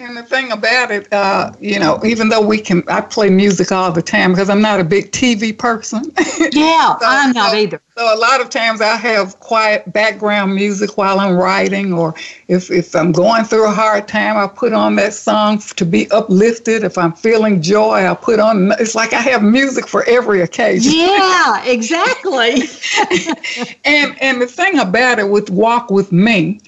And 0.00 0.16
the 0.16 0.22
thing 0.22 0.50
about 0.50 0.90
it, 0.90 1.12
uh, 1.12 1.52
you 1.60 1.78
know, 1.78 2.00
even 2.06 2.30
though 2.30 2.40
we 2.40 2.58
can, 2.58 2.82
I 2.88 3.02
play 3.02 3.28
music 3.28 3.70
all 3.70 3.92
the 3.92 4.00
time 4.00 4.32
because 4.32 4.48
I'm 4.48 4.62
not 4.62 4.80
a 4.80 4.84
big 4.84 5.12
TV 5.12 5.56
person. 5.56 6.04
Yeah, 6.52 6.96
so, 6.98 7.06
I'm 7.06 7.32
not 7.32 7.50
so, 7.50 7.56
either. 7.56 7.82
So 7.96 8.14
a 8.14 8.16
lot 8.16 8.40
of 8.40 8.48
times 8.48 8.80
I 8.80 8.96
have 8.96 9.38
quiet 9.40 9.92
background 9.92 10.54
music 10.54 10.96
while 10.96 11.20
I'm 11.20 11.36
writing, 11.36 11.92
or 11.92 12.14
if 12.48 12.70
if 12.70 12.96
I'm 12.96 13.12
going 13.12 13.44
through 13.44 13.68
a 13.68 13.70
hard 13.70 14.08
time, 14.08 14.38
I 14.38 14.46
put 14.46 14.72
on 14.72 14.96
that 14.96 15.12
song 15.12 15.58
to 15.58 15.84
be 15.84 16.10
uplifted. 16.10 16.82
If 16.82 16.96
I'm 16.96 17.12
feeling 17.12 17.60
joy, 17.60 18.10
I 18.10 18.14
put 18.14 18.40
on. 18.40 18.72
It's 18.80 18.94
like 18.94 19.12
I 19.12 19.20
have 19.20 19.42
music 19.42 19.86
for 19.86 20.02
every 20.08 20.40
occasion. 20.40 20.92
Yeah, 20.94 21.62
exactly. 21.66 22.54
and 23.84 24.20
and 24.20 24.40
the 24.40 24.46
thing 24.46 24.78
about 24.78 25.18
it 25.18 25.28
with 25.28 25.50
Walk 25.50 25.90
with 25.90 26.10
Me 26.10 26.58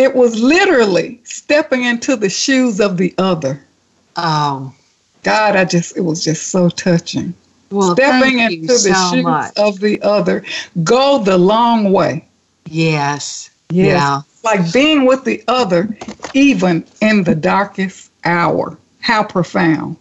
it 0.00 0.14
was 0.14 0.40
literally 0.40 1.20
stepping 1.24 1.84
into 1.84 2.16
the 2.16 2.30
shoes 2.30 2.80
of 2.80 2.96
the 2.96 3.14
other. 3.18 3.62
Oh. 4.16 4.74
God, 5.22 5.56
I 5.56 5.66
just, 5.66 5.94
it 5.94 6.00
was 6.00 6.24
just 6.24 6.48
so 6.48 6.70
touching. 6.70 7.34
Well, 7.70 7.94
stepping 7.94 8.38
into 8.38 8.72
the 8.72 8.94
so 8.94 9.10
shoes 9.10 9.24
much. 9.24 9.52
of 9.58 9.78
the 9.78 10.00
other. 10.00 10.42
Go 10.82 11.22
the 11.22 11.36
long 11.36 11.92
way. 11.92 12.26
Yes. 12.64 13.50
Yes. 13.68 13.98
Yeah. 13.98 14.22
Like 14.42 14.72
being 14.72 15.04
with 15.04 15.24
the 15.24 15.44
other, 15.48 15.94
even 16.32 16.86
in 17.02 17.22
the 17.22 17.34
darkest 17.34 18.10
hour. 18.24 18.78
How 19.00 19.22
profound. 19.22 19.98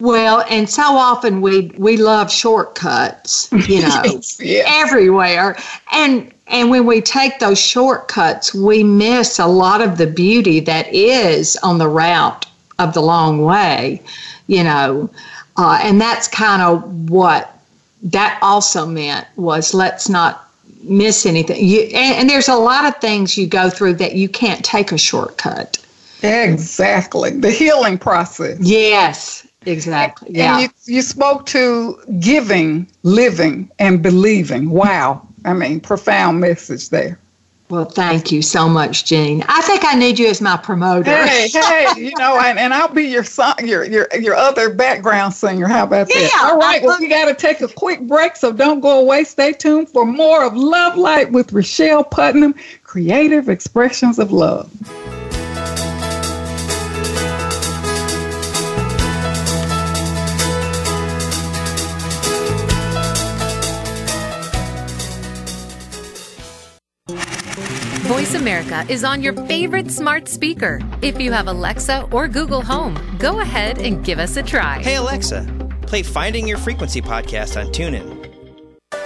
Well, 0.00 0.44
and 0.48 0.70
so 0.70 0.82
often 0.82 1.40
we 1.40 1.72
we 1.76 1.96
love 1.96 2.30
shortcuts, 2.30 3.50
you 3.68 3.82
know, 3.82 4.02
yeah. 4.38 4.62
everywhere. 4.66 5.56
And 5.92 6.32
and 6.46 6.70
when 6.70 6.86
we 6.86 7.00
take 7.00 7.40
those 7.40 7.60
shortcuts, 7.60 8.54
we 8.54 8.84
miss 8.84 9.38
a 9.38 9.46
lot 9.46 9.80
of 9.80 9.98
the 9.98 10.06
beauty 10.06 10.60
that 10.60 10.92
is 10.94 11.56
on 11.62 11.78
the 11.78 11.88
route 11.88 12.46
of 12.78 12.94
the 12.94 13.02
long 13.02 13.42
way, 13.42 14.00
you 14.46 14.62
know. 14.62 15.10
Uh, 15.56 15.80
and 15.82 16.00
that's 16.00 16.28
kind 16.28 16.62
of 16.62 17.10
what 17.10 17.58
that 18.02 18.38
also 18.42 18.86
meant 18.86 19.26
was 19.34 19.74
let's 19.74 20.08
not 20.08 20.48
miss 20.82 21.26
anything. 21.26 21.64
You, 21.64 21.82
and, 21.82 22.14
and 22.14 22.30
there's 22.30 22.48
a 22.48 22.54
lot 22.54 22.84
of 22.84 22.96
things 23.00 23.36
you 23.36 23.48
go 23.48 23.68
through 23.68 23.94
that 23.94 24.14
you 24.14 24.28
can't 24.28 24.64
take 24.64 24.92
a 24.92 24.98
shortcut. 24.98 25.84
Exactly. 26.22 27.30
The 27.30 27.50
healing 27.50 27.98
process. 27.98 28.58
Yes, 28.60 29.47
exactly. 29.66 30.30
Yeah. 30.32 30.58
And 30.58 30.62
you, 30.62 30.94
you 30.94 31.02
spoke 31.02 31.46
to 31.46 32.00
giving, 32.20 32.86
living, 33.02 33.70
and 33.78 34.02
believing. 34.02 34.70
Wow. 34.70 35.26
I 35.44 35.52
mean, 35.52 35.80
profound 35.80 36.40
message 36.40 36.90
there. 36.90 37.18
Well, 37.70 37.84
thank 37.84 38.32
you 38.32 38.40
so 38.40 38.66
much, 38.66 39.04
Jean. 39.04 39.44
I 39.46 39.60
think 39.60 39.84
I 39.84 39.92
need 39.92 40.18
you 40.18 40.28
as 40.28 40.40
my 40.40 40.56
promoter. 40.56 41.14
Hey, 41.14 41.48
hey, 41.48 41.86
you 41.98 42.12
know, 42.16 42.40
and, 42.40 42.58
and 42.58 42.72
I'll 42.72 42.88
be 42.88 43.04
your 43.04 43.24
song, 43.24 43.56
your 43.62 43.84
your 43.84 44.08
your 44.18 44.34
other 44.34 44.72
background 44.72 45.34
singer. 45.34 45.68
How 45.68 45.84
about 45.84 46.08
that? 46.08 46.30
Yeah, 46.34 46.48
All 46.48 46.56
right. 46.56 46.82
Well, 46.82 46.98
we 46.98 47.08
got 47.08 47.26
to 47.26 47.34
take 47.34 47.60
a 47.60 47.68
quick 47.68 48.00
break, 48.00 48.36
so 48.36 48.52
don't 48.52 48.80
go 48.80 49.00
away. 49.00 49.24
Stay 49.24 49.52
tuned 49.52 49.90
for 49.90 50.06
more 50.06 50.46
of 50.46 50.56
Love 50.56 50.96
Light 50.96 51.30
with 51.30 51.52
Rochelle 51.52 52.04
Putnam, 52.04 52.54
Creative 52.84 53.50
Expressions 53.50 54.18
of 54.18 54.32
Love. 54.32 54.70
Voice 68.28 68.42
America 68.42 68.84
is 68.92 69.04
on 69.04 69.22
your 69.22 69.32
favorite 69.46 69.90
smart 69.90 70.28
speaker. 70.28 70.80
If 71.00 71.18
you 71.18 71.32
have 71.32 71.46
Alexa 71.46 72.08
or 72.10 72.28
Google 72.28 72.60
Home, 72.60 72.94
go 73.18 73.40
ahead 73.40 73.78
and 73.78 74.04
give 74.04 74.18
us 74.18 74.36
a 74.36 74.42
try. 74.42 74.82
Hey, 74.82 74.96
Alexa, 74.96 75.46
play 75.86 76.02
Finding 76.02 76.46
Your 76.46 76.58
Frequency 76.58 77.00
podcast 77.00 77.58
on 77.58 77.72
TuneIn. 77.72 78.28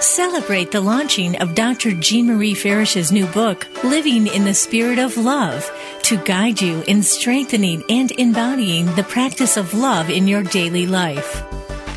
Celebrate 0.01 0.71
the 0.71 0.81
launching 0.81 1.37
of 1.37 1.55
Dr. 1.55 1.91
Jean 1.91 2.27
Marie 2.27 2.53
Farish's 2.53 3.13
new 3.13 3.25
book, 3.27 3.65
Living 3.81 4.27
in 4.27 4.43
the 4.43 4.53
Spirit 4.53 4.99
of 4.99 5.15
Love, 5.15 5.71
to 6.01 6.17
guide 6.17 6.61
you 6.61 6.83
in 6.89 7.01
strengthening 7.01 7.81
and 7.89 8.11
embodying 8.11 8.93
the 8.95 9.03
practice 9.03 9.55
of 9.55 9.73
love 9.73 10.09
in 10.09 10.27
your 10.27 10.43
daily 10.43 10.85
life. 10.85 11.41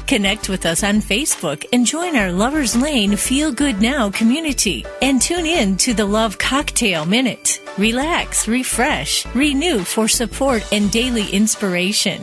Connect 0.06 0.48
with 0.48 0.66
us 0.66 0.84
on 0.84 1.00
Facebook 1.00 1.64
and 1.72 1.84
join 1.84 2.14
our 2.14 2.30
Lovers 2.30 2.76
Lane 2.76 3.16
Feel 3.16 3.52
Good 3.52 3.82
Now 3.82 4.08
community 4.08 4.86
and 5.02 5.20
tune 5.20 5.46
in 5.46 5.76
to 5.78 5.94
the 5.94 6.06
Love 6.06 6.38
Cocktail 6.38 7.04
Minute. 7.04 7.60
Relax, 7.76 8.46
refresh, 8.46 9.26
renew 9.34 9.80
for 9.80 10.06
support 10.06 10.64
and 10.72 10.92
daily 10.92 11.28
inspiration. 11.30 12.22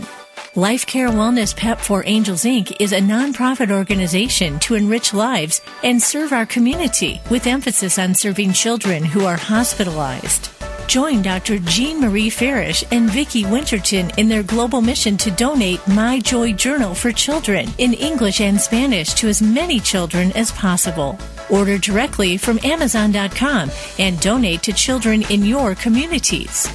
Life 0.56 0.86
Care 0.86 1.10
Wellness 1.10 1.54
Pep 1.56 1.80
for 1.82 2.04
Angels 2.06 2.44
Inc. 2.46 2.74
is 2.80 2.94
a 2.94 3.02
nonprofit 3.02 3.70
organization 3.70 4.60
to 4.60 4.76
enrich 4.76 5.14
lives 5.14 5.62
and 5.84 6.02
serve 6.02 6.32
our 6.32 6.46
community 6.46 7.20
with 7.30 7.48
emphasis 7.48 8.00
on 8.00 8.14
serving 8.14 8.54
children 8.54 9.04
who 9.04 9.26
are 9.26 9.36
hospitalized. 9.36 10.53
Join 10.88 11.22
Dr. 11.22 11.60
Jean 11.60 12.00
Marie 12.02 12.30
Farish 12.30 12.84
and 12.92 13.10
Vicki 13.10 13.46
Winterton 13.46 14.12
in 14.18 14.28
their 14.28 14.44
global 14.44 14.82
mission 14.82 15.18
to 15.18 15.32
donate 15.32 15.86
My 15.88 16.20
Joy 16.20 16.54
Journal 16.54 16.94
for 16.94 17.12
children 17.12 17.68
in 17.78 17.94
English 17.94 18.42
and 18.42 18.60
Spanish 18.60 19.14
to 19.16 19.28
as 19.28 19.42
many 19.42 19.80
children 19.80 20.32
as 20.34 20.52
possible. 20.52 21.18
Order 21.50 21.78
directly 21.78 22.38
from 22.38 22.60
Amazon.com 22.64 23.72
and 23.98 24.20
donate 24.20 24.62
to 24.64 24.74
children 24.74 25.24
in 25.30 25.44
your 25.44 25.76
communities. 25.76 26.68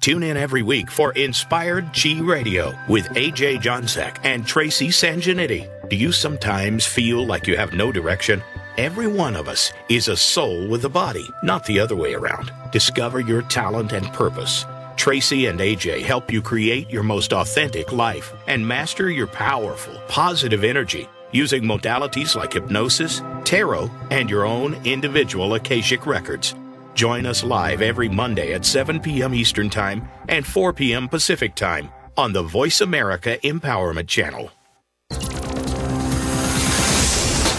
Tune 0.00 0.22
in 0.22 0.36
every 0.36 0.62
week 0.62 0.88
for 0.88 1.12
Inspired 1.12 1.90
Chi 1.92 2.20
Radio 2.20 2.78
with 2.88 3.08
AJ 3.08 3.60
Johnsek 3.60 4.18
and 4.22 4.46
Tracy 4.46 4.88
Sanjanity. 4.88 5.68
Do 5.88 5.96
you 5.96 6.12
sometimes 6.12 6.86
feel 6.86 7.26
like 7.26 7.48
you 7.48 7.56
have 7.56 7.72
no 7.72 7.90
direction? 7.90 8.40
Every 8.78 9.06
one 9.06 9.36
of 9.36 9.48
us 9.48 9.72
is 9.88 10.08
a 10.08 10.18
soul 10.18 10.68
with 10.68 10.84
a 10.84 10.90
body, 10.90 11.26
not 11.42 11.64
the 11.64 11.80
other 11.80 11.96
way 11.96 12.12
around. 12.12 12.52
Discover 12.72 13.20
your 13.20 13.40
talent 13.40 13.92
and 13.92 14.12
purpose. 14.12 14.66
Tracy 14.96 15.46
and 15.46 15.60
AJ 15.60 16.02
help 16.02 16.30
you 16.30 16.42
create 16.42 16.90
your 16.90 17.02
most 17.02 17.32
authentic 17.32 17.90
life 17.90 18.34
and 18.46 18.68
master 18.68 19.08
your 19.08 19.28
powerful, 19.28 19.94
positive 20.08 20.62
energy 20.62 21.08
using 21.32 21.62
modalities 21.62 22.36
like 22.36 22.52
hypnosis, 22.52 23.22
tarot, 23.44 23.90
and 24.10 24.28
your 24.28 24.44
own 24.44 24.74
individual 24.84 25.54
Akashic 25.54 26.04
records. 26.04 26.54
Join 26.92 27.24
us 27.24 27.42
live 27.42 27.80
every 27.80 28.10
Monday 28.10 28.52
at 28.52 28.66
7 28.66 29.00
p.m. 29.00 29.32
Eastern 29.32 29.70
Time 29.70 30.06
and 30.28 30.46
4 30.46 30.74
p.m. 30.74 31.08
Pacific 31.08 31.54
Time 31.54 31.88
on 32.18 32.34
the 32.34 32.42
Voice 32.42 32.82
America 32.82 33.38
Empowerment 33.42 34.06
Channel. 34.06 34.50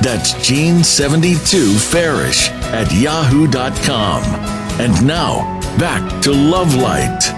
That's 0.00 0.32
Jean72Farish 0.34 2.50
at 2.72 2.94
yahoo.com. 2.94 4.22
And 4.80 5.04
now, 5.04 5.58
back 5.76 6.22
to 6.22 6.32
Love 6.32 6.76
Light. 6.76 7.34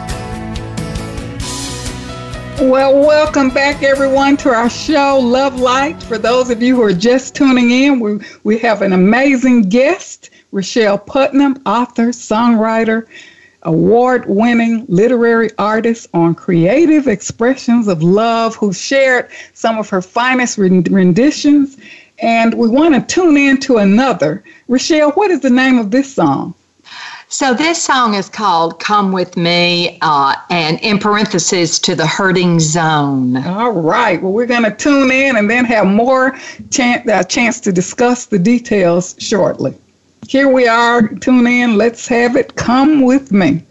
Well, 2.61 3.01
welcome 3.01 3.49
back, 3.49 3.83
everyone, 3.83 4.37
to 4.39 4.51
our 4.51 4.69
show, 4.69 5.19
Love 5.19 5.59
Light. 5.59 6.03
For 6.03 6.19
those 6.19 6.51
of 6.51 6.63
you 6.63 6.77
who 6.77 6.83
are 6.83 6.93
just 6.93 7.35
tuning 7.35 7.71
in, 7.71 7.99
we, 7.99 8.21
we 8.45 8.59
have 8.59 8.83
an 8.83 8.93
amazing 8.93 9.71
guest, 9.71 10.29
Rochelle 10.53 10.99
Putnam, 10.99 11.63
author, 11.65 12.09
songwriter, 12.09 13.07
award 13.63 14.27
winning 14.27 14.85
literary 14.89 15.49
artist 15.57 16.09
on 16.13 16.35
creative 16.35 17.09
expressions 17.09 17.89
of 17.89 18.03
love, 18.03 18.57
who 18.57 18.75
shared 18.75 19.31
some 19.55 19.79
of 19.79 19.89
her 19.89 20.03
finest 20.03 20.59
renditions. 20.59 21.79
And 22.23 22.55
we 22.55 22.69
want 22.69 22.95
to 22.95 23.15
tune 23.15 23.37
in 23.37 23.59
to 23.61 23.79
another. 23.79 24.45
Rochelle, 24.69 25.13
what 25.13 25.31
is 25.31 25.41
the 25.41 25.51
name 25.51 25.79
of 25.79 25.91
this 25.91 26.15
song? 26.15 26.55
So 27.33 27.55
this 27.55 27.81
song 27.81 28.15
is 28.15 28.29
called 28.29 28.81
"Come 28.81 29.13
with 29.13 29.37
Me," 29.37 29.99
uh, 30.03 30.35
and 30.51 30.81
in 30.81 30.99
parentheses 30.99 31.79
to 31.79 31.95
the 31.95 32.07
hurting 32.07 32.59
zone. 32.59 33.37
All 33.47 33.71
right. 33.71 34.21
Well, 34.21 34.33
we're 34.33 34.47
going 34.47 34.65
to 34.65 34.75
tune 34.75 35.13
in 35.13 35.37
and 35.37 35.49
then 35.49 35.65
have 35.65 35.87
more 35.87 36.37
chance, 36.71 37.09
uh, 37.09 37.23
chance 37.23 37.61
to 37.61 37.73
discuss 37.73 38.27
the 38.27 38.39
details 38.39 39.15
shortly. 39.19 39.75
Here 40.27 40.49
we 40.49 40.67
are. 40.67 41.07
Tune 41.07 41.47
in. 41.47 41.77
Let's 41.77 42.09
have 42.09 42.35
it. 42.35 42.57
Come 42.57 43.03
with 43.03 43.31
me. 43.31 43.63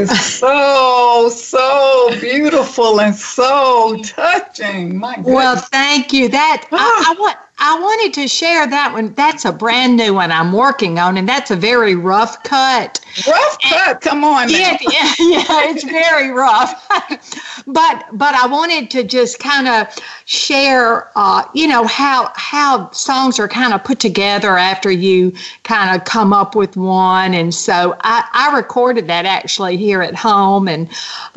Is 0.00 0.38
so, 0.38 1.28
so 1.32 2.16
beautiful 2.20 3.00
and 3.00 3.14
so 3.14 3.96
touching. 4.02 4.96
My 4.96 5.16
goodness. 5.16 5.34
Well, 5.34 5.56
thank 5.56 6.12
you. 6.12 6.28
That 6.28 6.66
I, 6.72 6.76
I 6.76 7.14
ah. 7.14 7.16
want. 7.18 7.36
I 7.62 7.78
wanted 7.78 8.14
to 8.14 8.26
share 8.26 8.66
that 8.66 8.94
one. 8.94 9.12
That's 9.12 9.44
a 9.44 9.52
brand 9.52 9.98
new 9.98 10.14
one 10.14 10.32
I'm 10.32 10.50
working 10.50 10.98
on, 10.98 11.18
and 11.18 11.28
that's 11.28 11.50
a 11.50 11.56
very 11.56 11.94
rough 11.94 12.42
cut. 12.42 13.04
Rough 13.28 13.58
cut. 13.60 14.00
Come 14.00 14.24
on. 14.24 14.48
Yeah, 14.48 14.78
yeah, 14.80 15.14
yeah. 15.18 15.70
It's 15.70 15.84
very 15.84 16.30
rough, 16.30 16.88
but 17.66 18.06
but 18.12 18.34
I 18.34 18.46
wanted 18.46 18.90
to 18.92 19.04
just 19.04 19.38
kind 19.38 19.68
of 19.68 19.88
share, 20.26 21.10
uh, 21.16 21.44
you 21.54 21.66
know, 21.66 21.86
how 21.86 22.32
how 22.34 22.90
songs 22.90 23.38
are 23.38 23.48
kind 23.48 23.72
of 23.72 23.82
put 23.84 24.00
together 24.00 24.56
after 24.56 24.90
you 24.90 25.32
kind 25.62 25.94
of 25.94 26.04
come 26.04 26.32
up 26.32 26.54
with 26.54 26.76
one, 26.76 27.34
and 27.34 27.54
so 27.54 27.96
I, 28.00 28.28
I 28.32 28.56
recorded 28.56 29.06
that 29.08 29.26
actually 29.26 29.76
here 29.76 30.02
at 30.02 30.14
home, 30.14 30.68
and 30.68 30.88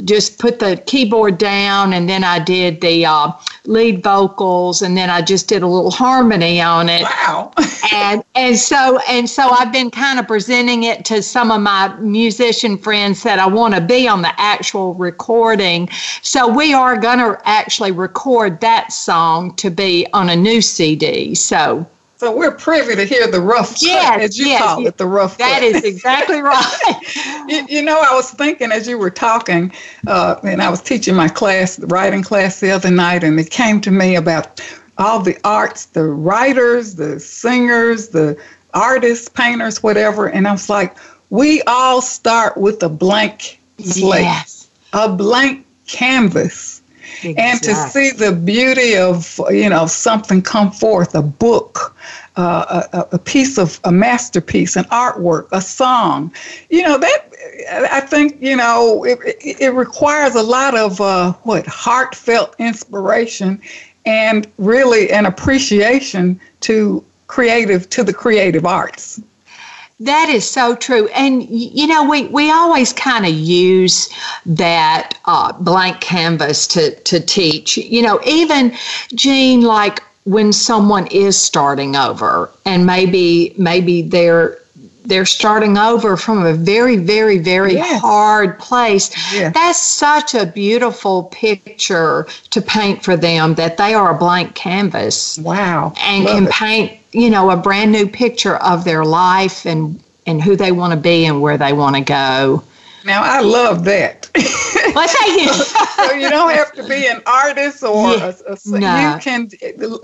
just 0.04 0.40
put 0.40 0.60
the 0.60 0.82
keyboard 0.86 1.38
down, 1.38 1.94
and 1.94 2.10
then 2.10 2.24
I 2.24 2.40
did 2.40 2.82
the 2.82 3.06
uh, 3.06 3.32
lead 3.66 4.04
vocals, 4.04 4.82
and 4.82 4.98
then 4.98 5.10
I 5.10 5.22
just 5.22 5.48
did 5.48 5.64
a 5.64 5.68
little 5.68 5.92
harmony 5.92 6.62
on 6.62 6.90
it. 6.90 7.04
Wow. 7.04 7.52
and 7.94 8.24
and 8.36 8.58
so 8.58 9.00
and 9.08 9.30
so 9.30 9.50
I've 9.50 9.72
been 9.72 9.92
kind 9.92 10.20
of 10.20 10.28
presenting 10.28 10.84
it 10.84 11.06
to 11.06 11.22
some 11.22 11.52
of 11.52 11.62
my 11.62 11.96
musician 12.00 12.78
friends 12.78 13.24
that 13.24 13.40
I 13.40 13.48
want 13.48 13.74
to 13.76 13.82
be 13.82 14.08
on 14.08 14.22
the 14.22 14.34
actual 14.40 14.94
recording. 14.96 15.90
So 16.22 16.48
we 16.48 16.74
are 16.74 16.98
going 16.98 17.20
to 17.20 17.40
actually 17.46 17.92
record 17.92 18.60
that 18.62 18.92
song 18.92 19.56
to 19.56 19.70
be 19.70 20.08
on 20.14 20.30
a 20.30 20.36
new 20.36 20.62
CD. 20.62 21.36
So 21.36 21.88
So 22.18 22.36
we're 22.36 22.52
privy 22.52 22.96
to 22.96 23.04
hear 23.06 23.28
the 23.28 23.42
rough 23.42 23.82
Yes, 23.82 24.10
cut, 24.10 24.22
as 24.22 24.38
you 24.40 24.48
yes, 24.48 24.62
call 24.62 24.86
it, 24.88 24.98
the 24.98 25.06
rough 25.08 25.38
that 25.38 25.60
cut. 25.60 25.64
is 25.64 25.84
exactly 25.84 26.42
right. 26.42 27.46
you, 27.48 27.66
you 27.70 27.82
know, 27.82 28.00
I 28.00 28.14
was 28.14 28.32
thinking 28.32 28.72
as 28.72 28.88
you 28.88 28.98
were 28.98 29.10
talking, 29.10 29.72
uh, 30.08 30.36
and 30.44 30.62
I 30.62 30.70
was 30.70 30.82
teaching 30.82 31.16
my 31.16 31.28
class, 31.28 31.76
the 31.76 31.88
writing 31.88 32.24
class 32.24 32.60
the 32.60 32.72
other 32.72 32.92
night, 32.92 33.24
and 33.24 33.40
it 33.40 33.50
came 33.50 33.82
to 33.82 33.92
me 33.92 34.16
about 34.16 34.62
all 34.98 35.20
the 35.20 35.38
arts, 35.44 35.86
the 35.88 36.04
writers, 36.06 36.96
the 36.96 37.20
singers, 37.20 38.10
the 38.10 38.38
artists, 38.74 39.28
painters, 39.28 39.82
whatever. 39.84 40.28
And 40.28 40.48
I 40.48 40.52
was 40.52 40.70
like, 40.70 40.96
we 41.30 41.62
all 41.64 42.02
start 42.02 42.58
with 42.58 42.82
a 42.84 42.90
blank 42.90 43.60
slate, 43.80 44.22
Yes. 44.22 44.68
a 44.94 45.10
blank 45.10 45.66
canvas. 45.88 46.82
And 47.24 47.62
to 47.64 47.76
see 47.76 48.12
the 48.12 48.32
beauty 48.32 48.98
of, 48.98 49.40
you 49.50 49.70
know, 49.70 49.86
something 49.86 50.42
come 50.42 50.72
forth, 50.72 51.16
a 51.16 51.22
book, 51.22 51.96
uh, 52.36 52.84
a, 52.92 53.16
a 53.16 53.20
piece 53.20 53.58
of 53.58 53.80
a 53.84 53.92
masterpiece, 53.92 54.76
an 54.76 54.86
artwork, 54.86 55.48
a 55.52 55.62
song, 55.62 56.34
you 56.70 56.82
know, 56.82 56.98
that 56.98 57.30
I 57.92 58.02
think, 58.02 58.42
you 58.42 58.56
know, 58.56 59.04
it, 59.04 59.20
it, 59.24 59.62
it 59.62 59.74
requires 59.74 60.36
a 60.36 60.44
lot 60.44 60.76
of 60.76 61.00
uh, 61.00 61.34
what 61.44 61.66
heartfelt 61.68 62.56
inspiration 62.60 63.62
and 64.06 64.48
really 64.58 65.12
an 65.12 65.26
appreciation 65.26 66.40
to 66.62 67.04
creative 67.28 67.90
to 67.92 68.04
the 68.04 68.14
creative 68.14 68.66
arts. 68.66 69.22
That 70.04 70.30
is 70.30 70.50
so 70.50 70.76
true. 70.76 71.08
And, 71.10 71.44
you 71.50 71.88
know, 71.88 72.10
we, 72.10 72.28
we 72.28 72.52
always 72.52 72.92
kind 72.94 73.26
of 73.26 73.34
use 73.34 74.10
that 74.46 75.18
uh, 75.26 75.54
blank 75.54 76.02
canvas 76.02 76.68
to, 76.68 76.94
to 76.96 77.20
teach. 77.20 77.78
You 77.78 78.02
know, 78.02 78.20
even, 78.26 78.74
Jean, 79.16 79.62
like 79.62 80.02
when 80.26 80.52
someone 80.54 81.08
is 81.08 81.38
starting 81.40 81.96
over 81.96 82.50
and 82.66 82.86
maybe 82.86 83.54
maybe 83.58 84.02
they're 84.02 84.58
they're 85.06 85.26
starting 85.26 85.78
over 85.78 86.16
from 86.16 86.46
a 86.46 86.54
very 86.54 86.96
very 86.96 87.38
very 87.40 87.74
Yes. 87.74 88.00
hard 88.02 88.58
place 88.58 89.10
Yes. 89.34 89.54
that's 89.54 89.82
such 89.82 90.34
a 90.34 90.46
beautiful 90.46 91.24
picture 91.26 92.26
to 92.52 92.62
paint 92.62 93.04
for 93.04 93.18
them 93.18 93.56
that 93.56 93.76
they 93.76 93.94
are 93.94 94.16
a 94.16 94.18
blank 94.18 94.56
canvas 94.56 95.38
Wow. 95.40 95.92
and 96.00 96.24
Love 96.24 96.36
can 96.38 96.48
it. 96.48 96.52
paint 96.54 97.00
you 97.14 97.30
know 97.30 97.50
a 97.52 97.58
brand 97.58 97.92
new 97.92 98.08
picture 98.08 98.56
of 98.58 98.84
their 98.84 99.06
life 99.06 99.66
and 99.66 100.02
and 100.26 100.42
who 100.42 100.56
they 100.56 100.72
want 100.72 100.94
to 100.94 101.00
be 101.00 101.26
and 101.26 101.42
where 101.42 101.58
they 101.58 101.74
want 101.74 101.96
to 101.96 102.02
go 102.02 102.64
Now 103.06 103.22
I 103.24 103.42
love 103.42 103.84
that. 103.86 104.30
well 104.96 105.08
thank 105.08 105.42
you 105.42 105.54
so 106.08 106.12
you 106.14 106.30
don't 106.30 106.52
have 106.52 106.72
to 106.74 106.84
be 106.88 107.08
an 107.08 107.22
artist 107.26 107.84
or 107.84 108.10
Yeah. 108.18 108.34
a, 108.48 108.54
a, 108.54 108.58
No. 108.80 109.16
you 109.16 109.22
can 109.22 109.50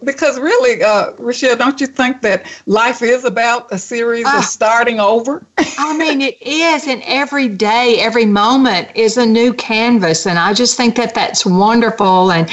because 0.04 0.40
really, 0.40 0.84
uh, 0.84 1.14
Rochelle, 1.18 1.56
don't 1.58 1.80
you 1.82 1.88
think 1.88 2.22
that 2.22 2.46
life 2.66 3.02
is 3.02 3.24
about 3.26 3.72
a 3.72 3.78
series 3.78 4.26
Ah. 4.28 4.40
of 4.40 4.46
starting 4.46 5.00
over? 5.00 5.46
I 5.58 5.98
mean, 5.98 6.22
it 6.22 6.42
is, 6.42 6.88
and 6.88 7.02
every 7.06 7.48
day, 7.48 7.98
every 8.00 8.26
moment 8.26 8.90
is 8.96 9.18
a 9.18 9.26
new 9.26 9.54
canvas, 9.54 10.26
and 10.28 10.38
I 10.38 10.54
just 10.54 10.76
think 10.78 10.96
that 10.96 11.14
that's 11.16 11.46
wonderful. 11.46 12.32
And 12.32 12.50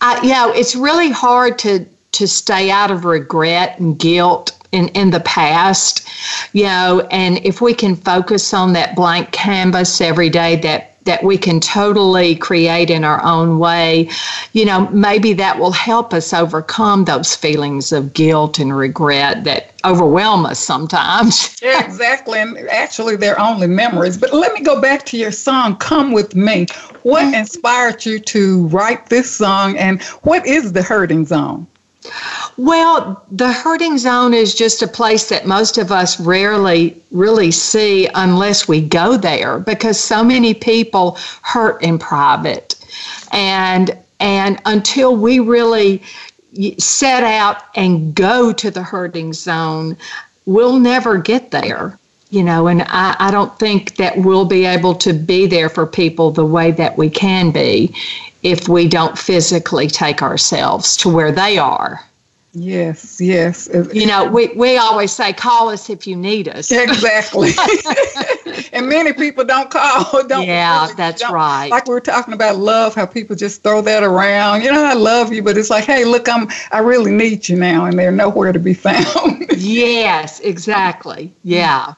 I, 0.00 0.20
you 0.22 0.32
know, 0.32 0.52
it's 0.52 0.74
really 0.76 1.10
hard 1.10 1.58
to 1.60 1.86
to 2.14 2.28
stay 2.28 2.70
out 2.70 2.90
of 2.90 3.04
regret 3.04 3.78
and 3.78 3.98
guilt 3.98 4.52
in 4.72 4.88
in 4.90 5.10
the 5.10 5.20
past, 5.20 6.08
you 6.52 6.64
know. 6.64 7.06
And 7.10 7.38
if 7.44 7.60
we 7.60 7.74
can 7.74 7.96
focus 7.96 8.54
on 8.54 8.72
that 8.74 8.96
blank 8.96 9.32
canvas 9.32 10.00
every 10.00 10.30
day, 10.30 10.56
that 10.56 10.90
that 11.04 11.22
we 11.22 11.36
can 11.36 11.60
totally 11.60 12.34
create 12.34 12.90
in 12.90 13.04
our 13.04 13.22
own 13.24 13.58
way, 13.58 14.08
you 14.54 14.64
know, 14.64 14.88
maybe 14.88 15.34
that 15.34 15.58
will 15.58 15.70
help 15.72 16.14
us 16.14 16.32
overcome 16.32 17.04
those 17.04 17.36
feelings 17.36 17.92
of 17.92 18.14
guilt 18.14 18.58
and 18.58 18.76
regret 18.76 19.44
that 19.44 19.74
overwhelm 19.84 20.46
us 20.46 20.58
sometimes. 20.58 21.56
Yeah, 21.62 21.84
exactly. 21.84 22.38
And 22.38 22.58
actually, 22.70 23.16
they're 23.16 23.38
only 23.38 23.66
memories. 23.66 24.16
But 24.16 24.32
let 24.32 24.54
me 24.54 24.62
go 24.62 24.80
back 24.80 25.04
to 25.06 25.18
your 25.18 25.32
song, 25.32 25.76
Come 25.76 26.12
With 26.12 26.34
Me. 26.34 26.66
What 27.02 27.26
Mm-hmm. 27.26 27.34
inspired 27.34 28.06
you 28.06 28.18
to 28.20 28.66
write 28.68 29.08
this 29.10 29.30
song, 29.30 29.76
and 29.76 30.02
what 30.22 30.46
is 30.46 30.72
the 30.72 30.82
hurting 30.82 31.26
zone? 31.26 31.66
Well, 32.56 33.24
the 33.30 33.52
hurting 33.52 33.98
zone 33.98 34.34
is 34.34 34.54
just 34.54 34.82
a 34.82 34.86
place 34.86 35.28
that 35.28 35.46
most 35.46 35.78
of 35.78 35.90
us 35.90 36.20
rarely 36.20 37.00
really 37.10 37.50
see 37.50 38.08
unless 38.14 38.68
we 38.68 38.80
go 38.80 39.16
there 39.16 39.58
because 39.58 39.98
so 39.98 40.22
many 40.22 40.54
people 40.54 41.18
hurt 41.42 41.82
in 41.82 41.98
private. 41.98 42.76
And 43.32 43.96
and 44.20 44.60
until 44.64 45.16
we 45.16 45.40
really 45.40 46.02
set 46.78 47.24
out 47.24 47.64
and 47.74 48.14
go 48.14 48.52
to 48.52 48.70
the 48.70 48.82
hurting 48.82 49.32
zone, 49.32 49.96
we'll 50.46 50.78
never 50.78 51.18
get 51.18 51.50
there. 51.50 51.98
You 52.30 52.42
know, 52.42 52.68
and 52.68 52.82
I, 52.82 53.16
I 53.18 53.30
don't 53.30 53.56
think 53.58 53.96
that 53.96 54.16
we'll 54.18 54.44
be 54.44 54.64
able 54.64 54.94
to 54.96 55.12
be 55.12 55.46
there 55.46 55.68
for 55.68 55.86
people 55.86 56.30
the 56.30 56.46
way 56.46 56.70
that 56.72 56.96
we 56.96 57.10
can 57.10 57.50
be 57.50 57.94
if 58.44 58.68
we 58.68 58.86
don't 58.86 59.18
physically 59.18 59.88
take 59.88 60.22
ourselves 60.22 60.96
to 60.98 61.08
where 61.08 61.32
they 61.32 61.58
are. 61.58 62.04
Yes, 62.56 63.20
yes. 63.20 63.68
You 63.92 64.06
know, 64.06 64.26
we, 64.30 64.48
we 64.54 64.76
always 64.76 65.10
say, 65.10 65.32
call 65.32 65.70
us 65.70 65.90
if 65.90 66.06
you 66.06 66.14
need 66.14 66.48
us. 66.48 66.70
Exactly. 66.70 67.50
and 68.72 68.88
many 68.88 69.12
people 69.12 69.44
don't 69.44 69.70
call. 69.70 70.22
Don't 70.28 70.46
yeah, 70.46 70.88
that's 70.96 71.22
don't, 71.22 71.32
right. 71.32 71.68
Like 71.68 71.88
we 71.88 71.94
were 71.94 72.00
talking 72.00 72.32
about 72.32 72.56
love, 72.56 72.94
how 72.94 73.06
people 73.06 73.34
just 73.34 73.64
throw 73.64 73.80
that 73.82 74.04
around. 74.04 74.62
You 74.62 74.70
know, 74.70 74.84
I 74.84 74.94
love 74.94 75.32
you, 75.32 75.42
but 75.42 75.58
it's 75.58 75.70
like, 75.70 75.84
hey, 75.84 76.04
look, 76.04 76.28
I'm 76.28 76.48
I 76.70 76.78
really 76.78 77.10
need 77.10 77.48
you 77.48 77.56
now, 77.56 77.86
and 77.86 77.98
they're 77.98 78.12
nowhere 78.12 78.52
to 78.52 78.60
be 78.60 78.74
found. 78.74 79.46
yes, 79.56 80.38
exactly. 80.40 81.32
Yeah. 81.42 81.94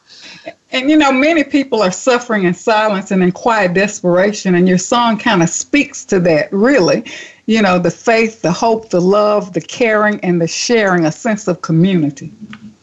And 0.72 0.90
you 0.90 0.96
know, 0.96 1.12
many 1.12 1.44
people 1.44 1.82
are 1.82 1.92
suffering 1.92 2.44
in 2.44 2.54
silence 2.54 3.10
and 3.10 3.22
in 3.22 3.32
quiet 3.32 3.74
desperation, 3.74 4.54
and 4.54 4.68
your 4.68 4.78
song 4.78 5.18
kind 5.18 5.42
of 5.42 5.48
speaks 5.48 6.04
to 6.06 6.20
that, 6.20 6.52
really. 6.52 7.04
You 7.46 7.62
know, 7.62 7.78
the 7.78 7.90
faith, 7.90 8.42
the 8.42 8.52
hope, 8.52 8.90
the 8.90 9.00
love, 9.00 9.52
the 9.52 9.60
caring, 9.60 10.18
and 10.20 10.40
the 10.40 10.48
sharing, 10.48 11.06
a 11.06 11.12
sense 11.12 11.46
of 11.46 11.62
community. 11.62 12.32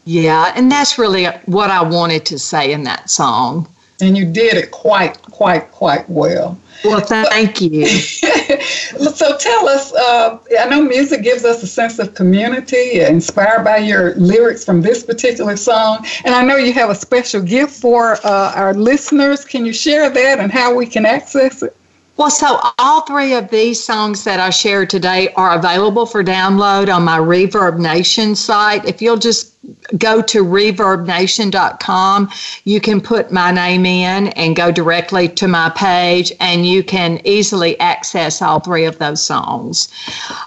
Yeah, 0.06 0.52
and 0.56 0.70
that's 0.70 0.98
really 0.98 1.26
what 1.46 1.70
I 1.70 1.82
wanted 1.82 2.26
to 2.26 2.38
say 2.38 2.72
in 2.72 2.84
that 2.84 3.10
song. 3.10 3.68
And 4.00 4.16
you 4.16 4.24
did 4.24 4.54
it 4.54 4.70
quite, 4.70 5.20
quite, 5.22 5.70
quite 5.70 6.08
well. 6.08 6.58
Well, 6.84 7.00
thank 7.06 7.60
you. 7.60 7.86
so 7.86 9.36
tell 9.38 9.68
us, 9.68 9.92
uh, 9.94 10.38
I 10.60 10.68
know 10.68 10.82
music 10.82 11.22
gives 11.22 11.44
us 11.44 11.62
a 11.62 11.66
sense 11.66 11.98
of 11.98 12.14
community, 12.14 13.00
inspired 13.00 13.64
by 13.64 13.78
your 13.78 14.14
lyrics 14.16 14.64
from 14.64 14.82
this 14.82 15.02
particular 15.02 15.56
song. 15.56 16.06
And 16.24 16.34
I 16.34 16.44
know 16.44 16.56
you 16.56 16.72
have 16.74 16.90
a 16.90 16.94
special 16.94 17.40
gift 17.40 17.80
for 17.80 18.14
uh, 18.26 18.52
our 18.54 18.74
listeners. 18.74 19.44
Can 19.44 19.64
you 19.64 19.72
share 19.72 20.10
that 20.10 20.38
and 20.38 20.52
how 20.52 20.74
we 20.74 20.86
can 20.86 21.06
access 21.06 21.62
it? 21.62 21.76
Well, 22.16 22.30
so 22.30 22.60
all 22.78 23.00
three 23.00 23.34
of 23.34 23.50
these 23.50 23.82
songs 23.82 24.22
that 24.22 24.38
I 24.38 24.50
shared 24.50 24.88
today 24.88 25.32
are 25.34 25.58
available 25.58 26.06
for 26.06 26.22
download 26.22 26.94
on 26.94 27.02
my 27.02 27.18
Reverb 27.18 27.78
Nation 27.80 28.36
site. 28.36 28.84
If 28.84 29.02
you'll 29.02 29.16
just 29.16 29.52
go 29.98 30.22
to 30.22 30.44
reverbnation.com, 30.44 32.30
you 32.62 32.80
can 32.80 33.00
put 33.00 33.32
my 33.32 33.50
name 33.50 33.84
in 33.84 34.28
and 34.28 34.54
go 34.54 34.70
directly 34.70 35.28
to 35.30 35.48
my 35.48 35.70
page, 35.70 36.32
and 36.38 36.64
you 36.64 36.84
can 36.84 37.20
easily 37.24 37.78
access 37.80 38.40
all 38.40 38.60
three 38.60 38.84
of 38.84 38.98
those 38.98 39.20
songs. 39.20 39.88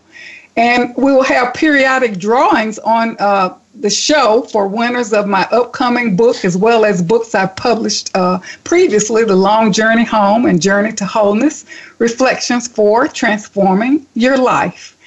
And 0.55 0.95
we 0.95 1.13
will 1.13 1.23
have 1.23 1.53
periodic 1.53 2.17
drawings 2.17 2.79
on 2.79 3.15
uh, 3.19 3.55
the 3.81 3.89
show 3.89 4.41
for 4.43 4.67
winners 4.67 5.13
of 5.13 5.27
my 5.27 5.47
upcoming 5.51 6.15
book, 6.15 6.43
as 6.43 6.57
well 6.57 6.85
as 6.85 7.01
books 7.01 7.35
I've 7.35 7.55
published 7.55 8.15
uh, 8.15 8.39
previously 8.63 9.23
The 9.23 9.35
Long 9.35 9.71
Journey 9.71 10.03
Home 10.05 10.45
and 10.45 10.61
Journey 10.61 10.93
to 10.93 11.05
Wholeness 11.05 11.65
Reflections 11.99 12.67
for 12.67 13.07
Transforming 13.07 14.05
Your 14.15 14.37
Life. 14.37 14.97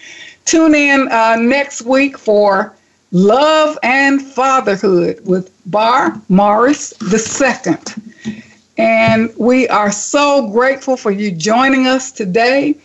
Tune 0.45 0.75
in 0.75 1.09
uh, 1.11 1.37
next 1.37 1.83
week 1.83 2.17
for 2.17 2.75
Love 3.13 3.79
and 3.83 4.23
Fatherhood 4.23 5.21
with 5.27 5.51
Bar 5.67 6.21
Morris 6.29 6.95
II. 7.03 7.75
And 8.79 9.31
we 9.37 9.69
are 9.69 9.93
so 9.93 10.49
grateful 10.51 10.97
for 10.97 11.11
you 11.11 11.31
joining 11.33 11.87
us 11.87 12.13
today. 12.13 12.77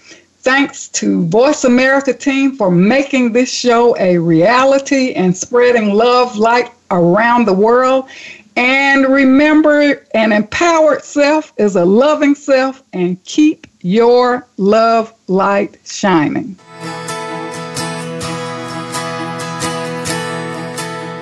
Thanks 0.46 0.90
to 0.90 1.26
Voice 1.26 1.64
America 1.64 2.14
team 2.14 2.56
for 2.56 2.70
making 2.70 3.34
this 3.34 3.52
show 3.52 3.98
a 3.98 4.20
reality 4.20 5.12
and 5.14 5.36
spreading 5.36 5.96
love 5.96 6.38
light 6.38 6.72
around 6.92 7.46
the 7.46 7.54
world. 7.54 8.08
And 8.56 9.08
remember, 9.08 10.06
an 10.14 10.32
empowered 10.32 11.04
self 11.04 11.52
is 11.58 11.76
a 11.76 11.84
loving 11.84 12.36
self, 12.36 12.84
and 12.94 13.22
keep 13.24 13.66
your 13.82 14.46
love 14.58 15.12
light 15.28 15.80
shining. 15.84 16.54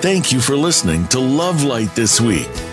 Thank 0.02 0.32
you 0.32 0.40
for 0.42 0.54
listening 0.54 1.08
to 1.08 1.18
Love 1.18 1.64
Light 1.64 1.94
this 1.94 2.20
week. 2.20 2.50